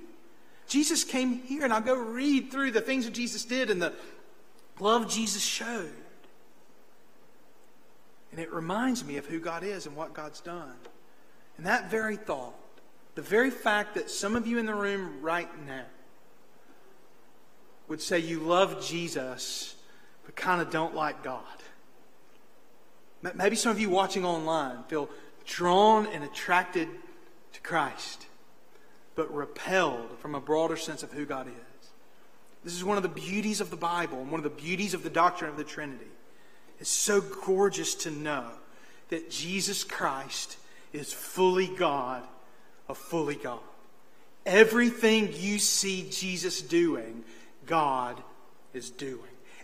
Jesus 0.69 1.03
came 1.03 1.33
here, 1.39 1.65
and 1.65 1.73
I'll 1.73 1.81
go 1.81 1.95
read 1.97 2.49
through 2.49 2.71
the 2.71 2.79
things 2.79 3.03
that 3.03 3.13
Jesus 3.13 3.43
did 3.43 3.69
and 3.69 3.81
the 3.81 3.91
love 4.79 5.09
Jesus 5.09 5.43
showed. 5.43 5.91
And 8.31 8.39
it 8.39 8.53
reminds 8.53 9.03
me 9.03 9.17
of 9.17 9.25
who 9.25 9.41
God 9.41 9.65
is 9.65 9.85
and 9.85 9.97
what 9.97 10.13
God's 10.13 10.39
done. 10.39 10.75
And 11.57 11.65
that 11.65 11.91
very 11.91 12.15
thought, 12.15 12.55
the 13.15 13.21
very 13.21 13.49
fact 13.49 13.95
that 13.95 14.09
some 14.09 14.37
of 14.37 14.47
you 14.47 14.59
in 14.59 14.65
the 14.65 14.75
room 14.75 15.21
right 15.21 15.49
now 15.67 15.87
would 17.89 18.01
say 18.01 18.19
you 18.19 18.39
love 18.39 18.81
Jesus 18.81 19.75
kind 20.35 20.61
of 20.61 20.71
don't 20.71 20.95
like 20.95 21.23
God. 21.23 21.43
Maybe 23.35 23.55
some 23.55 23.71
of 23.71 23.79
you 23.79 23.89
watching 23.89 24.25
online 24.25 24.83
feel 24.87 25.09
drawn 25.45 26.07
and 26.07 26.23
attracted 26.23 26.87
to 27.53 27.61
Christ, 27.61 28.25
but 29.15 29.33
repelled 29.33 30.17
from 30.19 30.33
a 30.33 30.39
broader 30.39 30.77
sense 30.77 31.03
of 31.03 31.11
who 31.11 31.25
God 31.25 31.47
is. 31.47 31.89
This 32.63 32.73
is 32.73 32.83
one 32.83 32.97
of 32.97 33.03
the 33.03 33.09
beauties 33.09 33.61
of 33.61 33.69
the 33.69 33.75
Bible 33.75 34.19
and 34.19 34.31
one 34.31 34.39
of 34.39 34.43
the 34.43 34.49
beauties 34.49 34.93
of 34.93 35.03
the 35.03 35.09
doctrine 35.09 35.49
of 35.49 35.57
the 35.57 35.63
Trinity. 35.63 36.05
It's 36.79 36.89
so 36.89 37.21
gorgeous 37.21 37.95
to 37.95 38.11
know 38.11 38.47
that 39.09 39.29
Jesus 39.29 39.83
Christ 39.83 40.57
is 40.93 41.13
fully 41.13 41.67
God 41.67 42.23
a 42.89 42.95
fully 42.95 43.35
God. 43.35 43.59
Everything 44.45 45.29
you 45.33 45.59
see 45.59 46.07
Jesus 46.09 46.61
doing, 46.61 47.23
God 47.65 48.21
is 48.73 48.89
doing. 48.89 49.19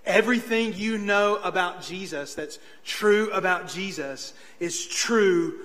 Everything 0.07 0.73
you 0.73 0.97
know 0.97 1.35
about 1.35 1.83
Jesus 1.83 2.33
that's 2.33 2.59
true 2.85 3.29
about 3.31 3.67
Jesus 3.67 4.33
is 4.57 4.87
true 4.87 5.59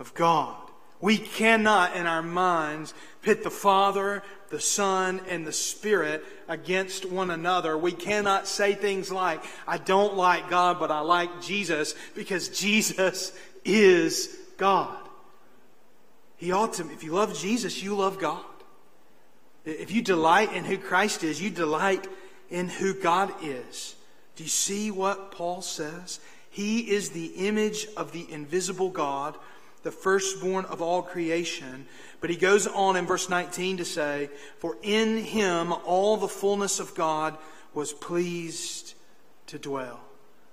of 0.00 0.12
God. 0.14 0.56
We 1.00 1.16
cannot, 1.16 1.94
in 1.94 2.06
our 2.06 2.22
minds, 2.22 2.92
pit 3.22 3.44
the 3.44 3.50
Father, 3.50 4.24
the 4.50 4.58
Son, 4.58 5.20
and 5.28 5.46
the 5.46 5.52
Spirit 5.52 6.24
against 6.48 7.04
one 7.04 7.30
another. 7.30 7.78
We 7.78 7.92
cannot 7.92 8.48
say 8.48 8.74
things 8.74 9.12
like, 9.12 9.44
I 9.66 9.78
don't 9.78 10.16
like 10.16 10.50
God, 10.50 10.80
but 10.80 10.90
I 10.90 11.00
like 11.00 11.40
Jesus, 11.40 11.94
because 12.16 12.48
Jesus 12.60 13.32
is 13.64 14.36
God. 14.56 15.08
He 16.36 16.50
ought 16.50 16.74
to, 16.74 16.90
if 16.90 17.04
you 17.04 17.12
love 17.12 17.38
Jesus, 17.38 17.80
you 17.80 17.94
love 17.94 18.18
God. 18.18 18.44
If 19.64 19.92
you 19.92 20.02
delight 20.02 20.52
in 20.52 20.64
who 20.64 20.78
Christ 20.78 21.22
is, 21.22 21.40
you 21.40 21.50
delight 21.50 22.08
in 22.50 22.68
who 22.68 22.94
God 22.94 23.32
is. 23.42 23.94
Do 24.36 24.44
you 24.44 24.48
see 24.48 24.90
what 24.90 25.32
Paul 25.32 25.62
says? 25.62 26.20
He 26.50 26.90
is 26.90 27.10
the 27.10 27.26
image 27.26 27.86
of 27.96 28.12
the 28.12 28.26
invisible 28.30 28.90
God, 28.90 29.36
the 29.82 29.90
firstborn 29.90 30.64
of 30.64 30.82
all 30.82 31.02
creation. 31.02 31.86
But 32.20 32.30
he 32.30 32.36
goes 32.36 32.66
on 32.66 32.96
in 32.96 33.06
verse 33.06 33.28
19 33.28 33.78
to 33.78 33.84
say, 33.84 34.30
For 34.58 34.76
in 34.82 35.18
him 35.18 35.72
all 35.72 36.16
the 36.16 36.28
fullness 36.28 36.80
of 36.80 36.94
God 36.94 37.36
was 37.74 37.92
pleased 37.92 38.94
to 39.46 39.58
dwell. 39.58 40.00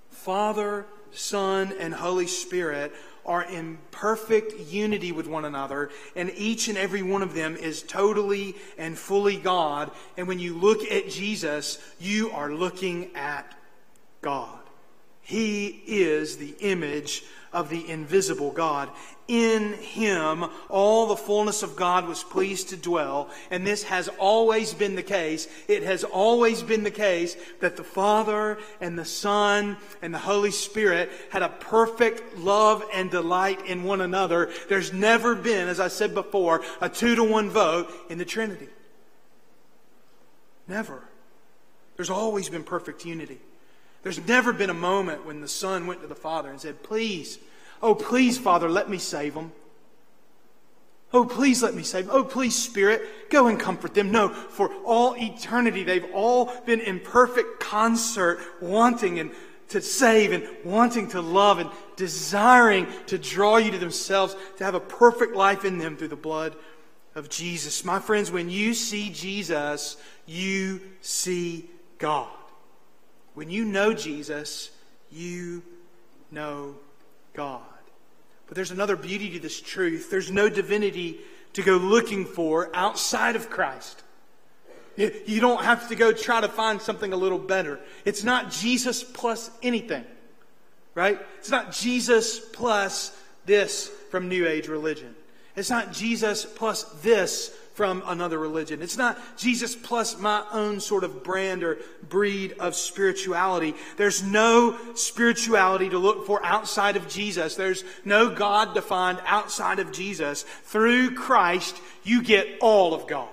Father, 0.10 0.86
Son, 1.18 1.74
and 1.80 1.94
Holy 1.94 2.28
Spirit 2.28 2.94
are 3.26 3.44
in 3.44 3.78
perfect 3.92 4.72
unity 4.72 5.12
with 5.12 5.28
one 5.28 5.46
another, 5.46 5.90
and 6.16 6.32
each 6.36 6.68
and 6.68 6.78
every 6.78 7.02
one 7.02 7.22
of 7.22 7.34
them 7.34 7.56
is 7.56 7.82
totally 7.82 8.56
and 8.78 8.98
fully 8.98 9.38
God. 9.38 9.92
And 10.16 10.28
when 10.28 10.40
you 10.40 10.56
look 10.56 10.92
at 10.92 11.10
Jesus, 11.10 11.80
you 12.00 12.32
are 12.32 12.54
looking 12.54 13.16
at 13.16 13.56
God. 14.22 14.65
He 15.26 15.82
is 15.88 16.38
the 16.38 16.56
image 16.60 17.24
of 17.52 17.70
the 17.70 17.90
invisible 17.90 18.52
God. 18.52 18.92
In 19.28 19.74
him, 19.74 20.46
all 20.70 21.08
the 21.08 21.16
fullness 21.16 21.64
of 21.64 21.76
God 21.76 22.08
was 22.08 22.24
pleased 22.24 22.70
to 22.70 22.78
dwell, 22.78 23.32
and 23.50 23.66
this 23.66 23.82
has 23.84 24.08
always 24.20 24.76
been 24.76 24.94
the 24.94 25.02
case. 25.02 25.48
It 25.68 25.82
has 25.82 26.04
always 26.04 26.62
been 26.62 26.84
the 26.84 26.92
case 26.92 27.36
that 27.60 27.76
the 27.76 27.84
Father 27.84 28.60
and 28.80 29.00
the 29.00 29.04
Son 29.04 29.78
and 30.04 30.14
the 30.14 30.20
Holy 30.20 30.52
Spirit 30.52 31.10
had 31.32 31.42
a 31.42 31.50
perfect 31.50 32.38
love 32.38 32.84
and 32.94 33.10
delight 33.10 33.66
in 33.66 33.84
one 33.84 34.02
another. 34.02 34.52
There's 34.70 34.94
never 34.94 35.34
been, 35.34 35.70
as 35.70 35.80
I 35.80 35.88
said 35.88 36.14
before, 36.14 36.62
a 36.82 36.88
two 36.88 37.16
to 37.16 37.24
one 37.24 37.50
vote 37.50 37.92
in 38.12 38.20
the 38.20 38.26
Trinity. 38.26 38.70
Never. 40.68 41.02
There's 41.96 42.12
always 42.12 42.48
been 42.48 42.64
perfect 42.64 43.06
unity. 43.06 43.40
There's 44.06 44.28
never 44.28 44.54
been 44.54 44.70
a 44.70 44.76
moment 44.76 45.26
when 45.26 45.42
the 45.42 45.48
Son 45.48 45.88
went 45.88 46.02
to 46.02 46.08
the 46.08 46.14
Father 46.14 46.52
and 46.52 46.62
said, 46.62 46.84
Please, 46.84 47.40
oh, 47.82 47.96
please, 47.96 48.38
Father, 48.38 48.70
let 48.70 48.88
me 48.88 49.00
save 49.00 49.34
them. 49.34 49.52
Oh, 51.12 51.26
please 51.26 51.64
let 51.64 51.74
me 51.74 51.82
save 51.82 52.06
them. 52.06 52.16
Oh, 52.16 52.24
please, 52.24 52.56
Spirit, 52.56 53.02
go 53.32 53.48
and 53.48 53.60
comfort 53.60 53.96
them. 53.96 54.12
No, 54.12 54.30
for 54.30 54.72
all 54.86 55.16
eternity, 55.18 55.84
they've 55.84 56.06
all 56.14 56.54
been 56.68 56.82
in 56.82 57.00
perfect 57.00 57.60
concert, 57.60 58.38
wanting 58.62 59.18
and 59.18 59.32
to 59.70 59.82
save 59.82 60.34
and 60.34 60.48
wanting 60.64 61.08
to 61.08 61.20
love 61.22 61.58
and 61.58 61.72
desiring 61.96 62.86
to 63.08 63.18
draw 63.18 63.58
you 63.58 63.72
to 63.72 63.80
themselves, 63.80 64.36
to 64.58 64.64
have 64.64 64.76
a 64.76 64.80
perfect 64.80 65.36
life 65.36 65.66
in 65.66 65.80
them 65.80 65.98
through 65.98 66.10
the 66.10 66.16
blood 66.16 66.56
of 67.16 67.28
Jesus. 67.28 67.84
My 67.84 67.98
friends, 67.98 68.30
when 68.30 68.52
you 68.52 68.76
see 68.76 69.10
Jesus, 69.10 69.98
you 70.28 70.80
see 71.02 71.72
God. 71.98 72.30
When 73.36 73.50
you 73.50 73.66
know 73.66 73.94
Jesus, 73.94 74.72
you 75.12 75.62
know 76.32 76.76
God. 77.34 77.62
But 78.48 78.56
there's 78.56 78.72
another 78.72 78.96
beauty 78.96 79.32
to 79.32 79.40
this 79.40 79.60
truth. 79.60 80.10
There's 80.10 80.32
no 80.32 80.50
divinity 80.50 81.20
to 81.54 81.62
go 81.62 81.78
looking 81.78 82.26
for 82.26 82.70
outside 82.74 83.36
of 83.36 83.50
Christ. 83.50 84.02
You 84.98 85.42
don't 85.42 85.64
have 85.64 85.90
to 85.90 85.96
go 85.96 86.14
try 86.14 86.40
to 86.40 86.48
find 86.48 86.82
something 86.82 87.12
a 87.12 87.18
little 87.18 87.40
better. 87.40 87.80
It's 88.06 88.24
not 88.24 88.52
Jesus 88.52 89.04
plus 89.04 89.52
anything, 89.62 90.06
right? 90.94 91.20
It's 91.40 91.50
not 91.50 91.74
Jesus 91.74 92.40
plus 92.40 93.16
this 93.46 93.90
from 94.10 94.30
New 94.30 94.48
Age 94.48 94.70
religion. 94.70 95.14
It's 95.58 95.70
not 95.70 95.92
Jesus 95.92 96.46
plus 96.46 96.84
this 97.02 97.54
from 97.76 98.02
another 98.08 98.40
religion. 98.40 98.82
It's 98.82 98.98
not 98.98 99.20
Jesus 99.38 99.76
plus 99.76 100.18
my 100.18 100.44
own 100.52 100.80
sort 100.80 101.04
of 101.04 101.24
brand 101.24 101.62
or 101.62 101.78
breed 102.08 102.56
of 102.58 102.74
spirituality. 102.74 103.76
There's 103.98 104.24
no 104.24 104.78
spirituality 104.96 105.90
to 105.90 105.98
look 106.00 106.26
for 106.26 106.44
outside 106.44 106.96
of 106.96 107.10
Jesus. 107.10 107.56
There's 107.56 107.84
no 108.06 108.34
God 108.34 108.74
defined 108.74 109.20
outside 109.26 109.80
of 109.80 109.92
Jesus. 109.92 110.44
Through 110.64 111.16
Christ, 111.16 111.80
you 112.04 112.24
get 112.24 112.48
all 112.62 112.94
of 112.94 113.08
God. 113.08 113.28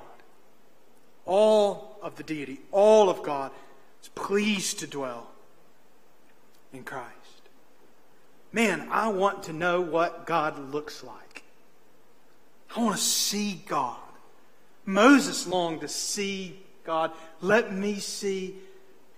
All 1.25 1.99
of 2.03 2.17
the 2.17 2.25
deity, 2.25 2.61
all 2.73 3.09
of 3.09 3.23
God 3.23 3.53
is 4.03 4.09
pleased 4.09 4.81
to 4.81 4.89
dwell 4.89 5.29
in 6.73 6.83
Christ. 6.83 7.09
Man, 8.53 8.89
I 8.91 9.09
want 9.09 9.45
to 9.45 9.53
know 9.53 9.81
what 9.81 10.27
God 10.27 10.73
looks 10.73 11.05
like. 11.05 11.45
I 12.75 12.81
want 12.81 12.97
to 12.97 13.03
see 13.03 13.63
God. 13.67 14.02
Moses 14.85 15.47
longed 15.47 15.83
to 15.83 15.89
see 15.89 16.61
God. 16.85 17.13
Let 17.41 17.73
me 17.73 17.99
see 18.01 18.57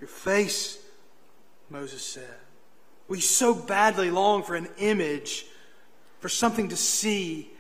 your 0.00 0.09
face, 0.09 0.79
Moses 1.70 2.03
said. 2.03 2.37
We 3.09 3.20
so 3.20 3.55
badly 3.55 4.11
long 4.11 4.42
for 4.42 4.55
an 4.55 4.68
image, 4.79 5.46
for 6.20 6.29
something 6.29 6.68
to 6.68 6.77
see 6.77 7.50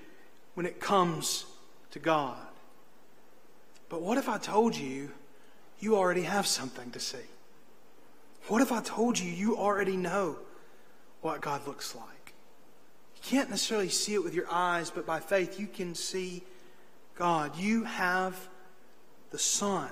when 0.54 0.66
it 0.66 0.80
comes 0.80 1.46
to 1.90 1.98
God. 1.98 2.36
But 3.88 4.02
what 4.02 4.18
if 4.18 4.28
I 4.28 4.38
told 4.38 4.74
you 4.76 5.10
you 5.80 5.96
already 5.96 6.22
have 6.22 6.46
something 6.46 6.90
to 6.92 7.00
see? 7.00 7.18
What 8.48 8.62
if 8.62 8.72
I 8.72 8.82
told 8.82 9.18
you 9.18 9.30
you 9.30 9.56
already 9.56 9.96
know 9.96 10.36
what 11.20 11.40
God 11.40 11.66
looks 11.66 11.94
like? 11.94 12.34
You 13.16 13.22
can't 13.22 13.50
necessarily 13.50 13.88
see 13.88 14.14
it 14.14 14.22
with 14.22 14.34
your 14.34 14.50
eyes, 14.50 14.90
but 14.90 15.06
by 15.06 15.20
faith 15.20 15.58
you 15.58 15.66
can 15.66 15.94
see 15.94 16.42
God. 17.16 17.56
You 17.56 17.84
have 17.84 18.48
the 19.30 19.38
Son. 19.38 19.90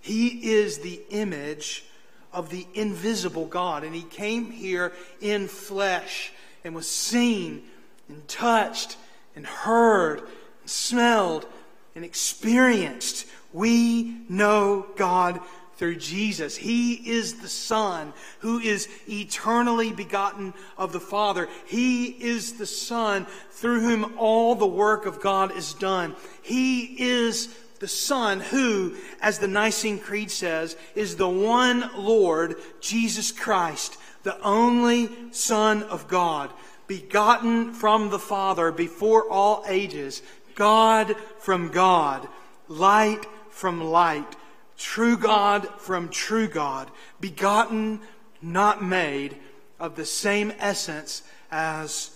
He 0.00 0.52
is 0.52 0.78
the 0.78 1.00
image 1.10 1.84
of 2.32 2.50
the 2.50 2.66
invisible 2.74 3.46
God. 3.46 3.84
And 3.84 3.94
He 3.94 4.02
came 4.02 4.50
here 4.50 4.92
in 5.20 5.48
flesh 5.48 6.32
and 6.64 6.74
was 6.74 6.88
seen 6.88 7.62
and 8.08 8.26
touched 8.28 8.96
and 9.34 9.46
heard 9.46 10.20
and 10.20 10.70
smelled 10.70 11.46
and 11.94 12.04
experienced. 12.04 13.26
We 13.52 14.20
know 14.28 14.86
God 14.96 15.40
through 15.78 15.96
Jesus. 15.96 16.56
He 16.56 16.94
is 16.94 17.34
the 17.34 17.48
Son 17.48 18.12
who 18.40 18.58
is 18.58 18.88
eternally 19.08 19.92
begotten 19.92 20.52
of 20.76 20.92
the 20.92 21.00
Father. 21.00 21.48
He 21.66 22.06
is 22.06 22.54
the 22.54 22.66
Son 22.66 23.26
through 23.52 23.80
whom 23.80 24.18
all 24.18 24.56
the 24.56 24.66
work 24.66 25.06
of 25.06 25.20
God 25.20 25.56
is 25.56 25.74
done. 25.74 26.16
He 26.42 26.96
is 26.98 27.48
the 27.78 27.88
Son 27.88 28.40
who, 28.40 28.96
as 29.20 29.38
the 29.38 29.46
Nicene 29.46 30.00
Creed 30.00 30.32
says, 30.32 30.76
is 30.96 31.14
the 31.14 31.28
one 31.28 31.88
Lord, 31.96 32.56
Jesus 32.80 33.30
Christ, 33.30 33.96
the 34.24 34.40
only 34.42 35.08
Son 35.30 35.84
of 35.84 36.08
God, 36.08 36.50
begotten 36.88 37.72
from 37.72 38.10
the 38.10 38.18
Father 38.18 38.72
before 38.72 39.30
all 39.30 39.64
ages, 39.68 40.22
God 40.56 41.14
from 41.38 41.70
God, 41.70 42.26
light 42.66 43.24
from 43.50 43.80
light 43.80 44.34
true 44.78 45.18
God 45.18 45.68
from 45.78 46.08
true 46.08 46.48
God, 46.48 46.90
begotten, 47.20 48.00
not 48.40 48.82
made, 48.82 49.36
of 49.78 49.96
the 49.96 50.06
same 50.06 50.52
essence 50.58 51.22
as 51.50 52.10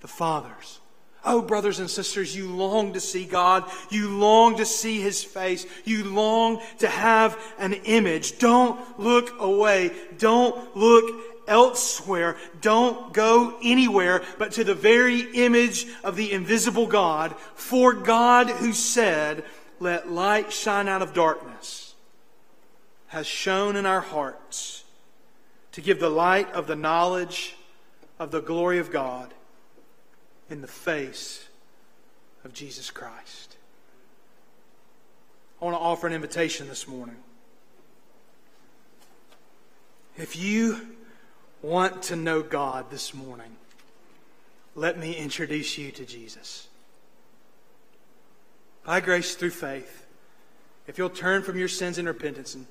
the 0.00 0.08
Father's. 0.08 0.80
Oh, 1.24 1.42
brothers 1.42 1.80
and 1.80 1.90
sisters, 1.90 2.34
you 2.34 2.48
long 2.48 2.92
to 2.92 3.00
see 3.00 3.24
God. 3.24 3.64
You 3.90 4.08
long 4.08 4.56
to 4.58 4.64
see 4.64 5.00
His 5.00 5.22
face. 5.22 5.66
You 5.84 6.04
long 6.04 6.60
to 6.78 6.88
have 6.88 7.36
an 7.58 7.72
image. 7.72 8.38
Don't 8.38 8.80
look 8.98 9.34
away. 9.40 9.90
Don't 10.16 10.76
look 10.76 11.24
elsewhere. 11.48 12.36
Don't 12.60 13.12
go 13.12 13.58
anywhere 13.62 14.22
but 14.38 14.52
to 14.52 14.64
the 14.64 14.74
very 14.74 15.20
image 15.34 15.86
of 16.04 16.14
the 16.14 16.32
invisible 16.32 16.86
God. 16.86 17.34
For 17.54 17.94
God 17.94 18.48
who 18.48 18.72
said, 18.72 19.44
let 19.80 20.10
light 20.10 20.52
shine 20.52 20.88
out 20.88 21.02
of 21.02 21.14
darkness 21.14 21.87
has 23.08 23.26
shone 23.26 23.76
in 23.76 23.86
our 23.86 24.00
hearts 24.00 24.84
to 25.72 25.80
give 25.80 26.00
the 26.00 26.10
light 26.10 26.50
of 26.52 26.66
the 26.66 26.76
knowledge 26.76 27.56
of 28.18 28.30
the 28.30 28.40
glory 28.40 28.78
of 28.78 28.90
God 28.90 29.32
in 30.50 30.60
the 30.60 30.66
face 30.66 31.46
of 32.44 32.52
Jesus 32.52 32.90
Christ. 32.90 33.56
I 35.60 35.64
want 35.64 35.76
to 35.76 35.80
offer 35.80 36.06
an 36.06 36.12
invitation 36.12 36.68
this 36.68 36.86
morning. 36.86 37.16
If 40.16 40.36
you 40.36 40.96
want 41.62 42.02
to 42.04 42.16
know 42.16 42.42
God 42.42 42.90
this 42.90 43.14
morning, 43.14 43.56
let 44.74 44.98
me 44.98 45.14
introduce 45.14 45.78
you 45.78 45.90
to 45.92 46.04
Jesus. 46.04 46.68
By 48.84 49.00
grace 49.00 49.34
through 49.34 49.50
faith, 49.50 50.06
if 50.86 50.98
you'll 50.98 51.10
turn 51.10 51.42
from 51.42 51.58
your 51.58 51.68
sins 51.68 51.98
in 51.98 52.06
repentance 52.06 52.54
and 52.54 52.66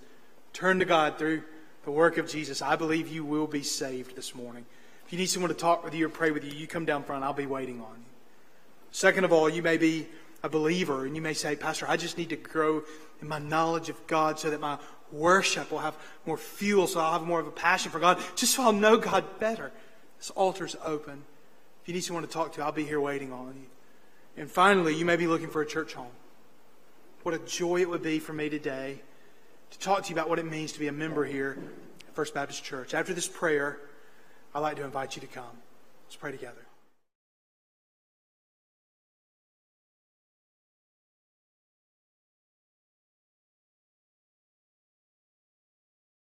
turn 0.57 0.79
to 0.79 0.85
God 0.85 1.19
through 1.19 1.43
the 1.85 1.91
work 1.91 2.17
of 2.17 2.27
Jesus, 2.27 2.63
I 2.63 2.75
believe 2.75 3.07
you 3.09 3.23
will 3.23 3.45
be 3.45 3.61
saved 3.61 4.15
this 4.15 4.33
morning. 4.33 4.65
If 5.05 5.13
you 5.13 5.19
need 5.19 5.27
someone 5.27 5.49
to 5.49 5.55
talk 5.55 5.83
with 5.83 5.93
you 5.93 6.07
or 6.07 6.09
pray 6.09 6.31
with 6.31 6.43
you, 6.43 6.51
you 6.51 6.65
come 6.65 6.83
down 6.83 7.03
front. 7.03 7.23
I'll 7.23 7.31
be 7.31 7.45
waiting 7.45 7.79
on 7.79 7.93
you. 7.95 8.05
Second 8.89 9.23
of 9.23 9.31
all, 9.31 9.47
you 9.47 9.61
may 9.61 9.77
be 9.77 10.07
a 10.41 10.49
believer 10.49 11.05
and 11.05 11.15
you 11.15 11.21
may 11.21 11.35
say, 11.35 11.55
Pastor, 11.55 11.85
I 11.87 11.95
just 11.95 12.17
need 12.17 12.29
to 12.29 12.35
grow 12.35 12.81
in 13.21 13.27
my 13.27 13.37
knowledge 13.37 13.89
of 13.89 14.07
God 14.07 14.39
so 14.39 14.49
that 14.49 14.59
my 14.59 14.79
worship 15.11 15.69
will 15.69 15.77
have 15.77 15.95
more 16.25 16.37
fuel, 16.37 16.87
so 16.87 17.01
I'll 17.01 17.13
have 17.13 17.21
more 17.21 17.39
of 17.39 17.45
a 17.45 17.51
passion 17.51 17.91
for 17.91 17.99
God, 17.99 18.17
just 18.35 18.55
so 18.55 18.63
I'll 18.63 18.73
know 18.73 18.97
God 18.97 19.39
better. 19.39 19.71
This 20.17 20.31
altar's 20.31 20.75
open. 20.83 21.21
If 21.83 21.87
you 21.87 21.93
need 21.93 22.03
someone 22.03 22.25
to 22.25 22.29
talk 22.29 22.53
to, 22.53 22.63
I'll 22.63 22.71
be 22.71 22.83
here 22.83 22.99
waiting 22.99 23.31
on 23.31 23.53
you. 23.55 24.41
And 24.41 24.49
finally, 24.49 24.95
you 24.95 25.05
may 25.05 25.17
be 25.17 25.27
looking 25.27 25.49
for 25.49 25.61
a 25.61 25.67
church 25.67 25.93
home. 25.93 26.07
What 27.21 27.35
a 27.35 27.39
joy 27.39 27.81
it 27.81 27.89
would 27.89 28.01
be 28.01 28.17
for 28.17 28.33
me 28.33 28.49
today 28.49 29.01
to 29.71 29.79
talk 29.79 30.03
to 30.03 30.09
you 30.09 30.15
about 30.15 30.29
what 30.29 30.39
it 30.39 30.45
means 30.45 30.71
to 30.73 30.79
be 30.79 30.87
a 30.87 30.91
member 30.91 31.25
here 31.25 31.57
at 32.07 32.15
First 32.15 32.33
Baptist 32.33 32.63
Church. 32.63 32.93
After 32.93 33.13
this 33.13 33.27
prayer, 33.27 33.79
I'd 34.53 34.59
like 34.59 34.77
to 34.77 34.83
invite 34.83 35.15
you 35.15 35.21
to 35.21 35.27
come. 35.27 35.45
Let's 36.05 36.15
pray 36.15 36.31
together. 36.31 36.66